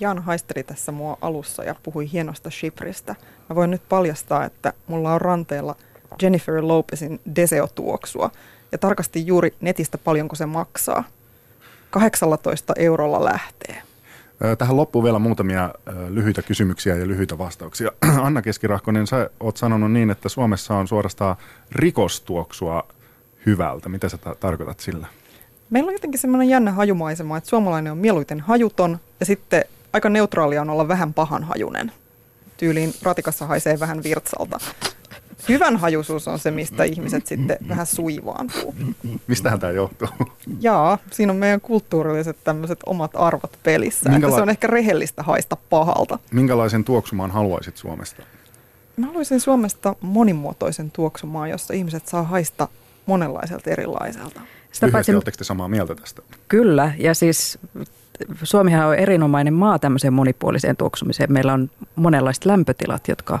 [0.00, 3.14] Jan haisteli tässä mua alussa ja puhui hienosta Shipristä.
[3.48, 5.76] Mä voin nyt paljastaa, että mulla on ranteella
[6.22, 8.30] Jennifer Lopezin Deseo-tuoksua–
[8.72, 11.04] ja tarkasti juuri netistä paljonko se maksaa.
[11.90, 13.82] 18 eurolla lähtee.
[14.58, 15.74] Tähän loppuu vielä muutamia
[16.08, 17.92] lyhyitä kysymyksiä ja lyhyitä vastauksia.
[18.22, 21.36] Anna Keskirahkonen, sä oot sanonut niin, että Suomessa on suorastaan
[21.72, 22.84] rikostuoksua
[23.46, 23.88] hyvältä.
[23.88, 25.06] Mitä sä ta- tarkoitat sillä?
[25.70, 30.60] Meillä on jotenkin semmoinen jännä hajumaisema, että suomalainen on mieluiten hajuton ja sitten aika neutraalia
[30.60, 31.92] on olla vähän pahan hajunen.
[32.56, 34.60] Tyyliin ratikassa haisee vähän virtsalta.
[35.48, 38.74] Hyvän hajuisuus on se, mistä ihmiset sitten vähän suivaantuu.
[39.26, 40.08] Mistähän tämä johtuu?
[40.60, 44.10] Jaa, siinä on meidän kulttuurilliset tämmöiset omat arvot pelissä.
[44.10, 46.18] Minkäla- että se on ehkä rehellistä haista pahalta.
[46.32, 48.22] Minkälaisen tuoksumaan haluaisit Suomesta?
[48.96, 52.68] Mä haluaisin Suomesta monimuotoisen tuoksumaan, jossa ihmiset saa haista
[53.06, 54.40] monenlaiselta erilaiselta.
[54.72, 55.14] Sitä paitsi...
[55.14, 56.22] Oletteko te samaa mieltä tästä?
[56.48, 57.58] Kyllä, ja siis
[58.42, 61.32] Suomihan on erinomainen maa tämmöiseen monipuoliseen tuoksumiseen.
[61.32, 63.38] Meillä on monenlaiset lämpötilat, jotka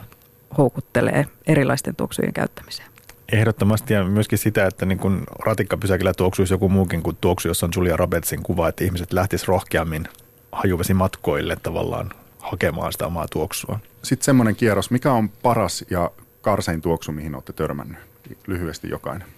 [0.58, 2.88] houkuttelee erilaisten tuoksujen käyttämiseen.
[3.32, 7.72] Ehdottomasti ja myöskin sitä, että niin kun ratikkapysäkillä tuoksuisi joku muukin kuin tuoksu, jossa on
[7.76, 10.08] Julia Robertsin kuva, että ihmiset lähtisivät rohkeammin
[10.52, 13.78] hajuvesimatkoille tavallaan hakemaan sitä omaa tuoksua.
[14.02, 16.10] Sitten semmoinen kierros, mikä on paras ja
[16.42, 17.98] karsein tuoksu, mihin olette törmännyt?
[18.46, 19.28] Lyhyesti jokainen.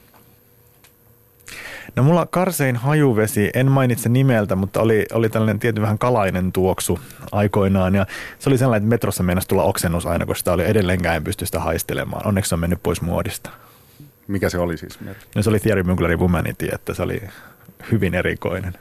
[1.97, 7.01] No mulla karsein hajuvesi, en mainitse nimeltä, mutta oli, oli tällainen tietyn vähän kalainen tuoksu
[7.33, 7.95] aikoinaan.
[7.95, 8.07] Ja
[8.39, 11.47] se oli sellainen, että metrossa meinasi tulla oksennus aina, kun sitä oli edelleenkään en pysty
[11.47, 12.27] sitä haistelemaan.
[12.27, 13.51] Onneksi se on mennyt pois muodista.
[14.29, 14.99] Mikä se oli siis?
[15.35, 17.23] No se oli Thierry Mugleri Womanity, että se oli
[17.93, 18.75] hyvin erikoinen.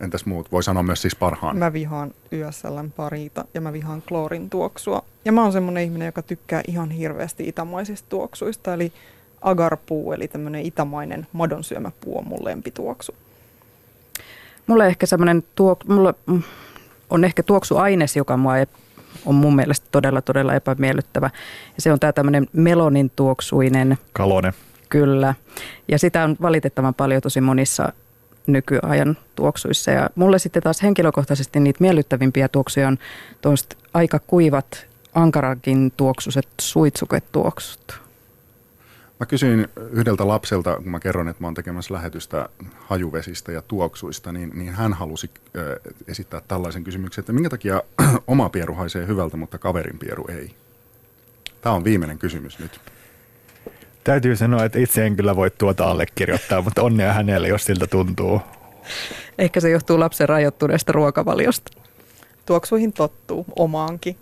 [0.00, 0.52] Entäs muut?
[0.52, 1.56] Voi sanoa myös siis parhaan.
[1.56, 5.04] Mä vihaan YSLn pariita ja mä vihaan kloorin tuoksua.
[5.24, 8.74] Ja mä oon semmonen ihminen, joka tykkää ihan hirveästi itämaisista tuoksuista.
[8.74, 8.92] Eli
[9.42, 13.14] agarpuu, eli tämmöinen itämainen madonsyömäpuu on mun lempituoksu.
[14.66, 16.14] Mulle ehkä semmoinen tuok, mulle
[17.10, 18.66] on ehkä tuoksuaines, joka mua ei,
[19.26, 21.30] on mun mielestä todella, todella epämiellyttävä.
[21.76, 23.98] Ja se on tämä tämmöinen melonin tuoksuinen.
[24.12, 24.52] Kalone.
[24.88, 25.34] Kyllä.
[25.88, 27.92] Ja sitä on valitettavan paljon tosi monissa
[28.46, 29.90] nykyajan tuoksuissa.
[29.90, 32.98] Ja mulle sitten taas henkilökohtaisesti niitä miellyttävimpiä tuoksuja on
[33.94, 38.01] aika kuivat ankarakin tuoksuset suitsuketuoksut.
[39.22, 42.48] Mä kysyin yhdeltä lapselta, kun mä kerron, että mä oon tekemässä lähetystä
[42.78, 47.82] hajuvesistä ja tuoksuista, niin, niin hän halusi äh, esittää tällaisen kysymyksen, että minkä takia
[48.26, 50.54] oma pieru haisee hyvältä, mutta kaverin pieru ei?
[51.60, 52.80] Tämä on viimeinen kysymys nyt.
[54.04, 58.40] Täytyy sanoa, että itse en kyllä voi tuota allekirjoittaa, mutta onnea hänelle, jos siltä tuntuu.
[59.38, 61.72] Ehkä se johtuu lapsen rajoittuneesta ruokavaliosta.
[62.46, 64.16] Tuoksuihin tottuu, omaankin.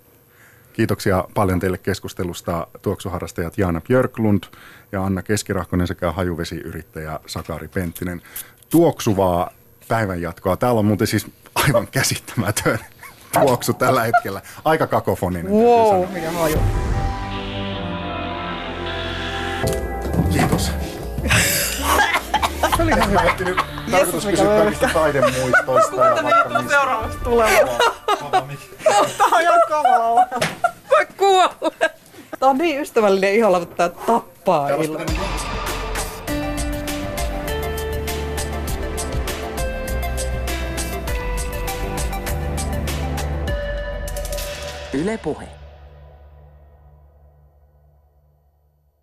[0.73, 4.43] Kiitoksia paljon teille keskustelusta tuoksuharrastajat Jaana Björklund
[4.93, 8.23] ja Anna Keskirahkonen sekä hajuvesiyrittäjä Sakari Penttinen.
[8.71, 9.51] Tuoksuvaa
[9.89, 10.57] päivänjatkoa.
[10.57, 12.79] Täällä on muuten siis aivan käsittämätön
[13.41, 14.43] tuoksu tällä hetkellä.
[14.65, 15.53] Aika kakofoninen.
[15.53, 16.59] Wow, mikä haju.
[20.33, 20.73] Kiitos.
[22.77, 23.23] Se oli ihan hyvä.
[23.91, 25.91] Tarkoitus kysyä kaikista taidemuistoista.
[25.91, 27.81] Kuinka ne joutuu seuraavaksi tulemaan?
[29.19, 30.27] Tää on ihan kamalaa.
[30.91, 31.91] Mä kuolen.
[32.41, 35.07] Tää on niin ystävällinen ihalla, mutta tää tappaa ilman.
[44.93, 45.60] Yle Puhe.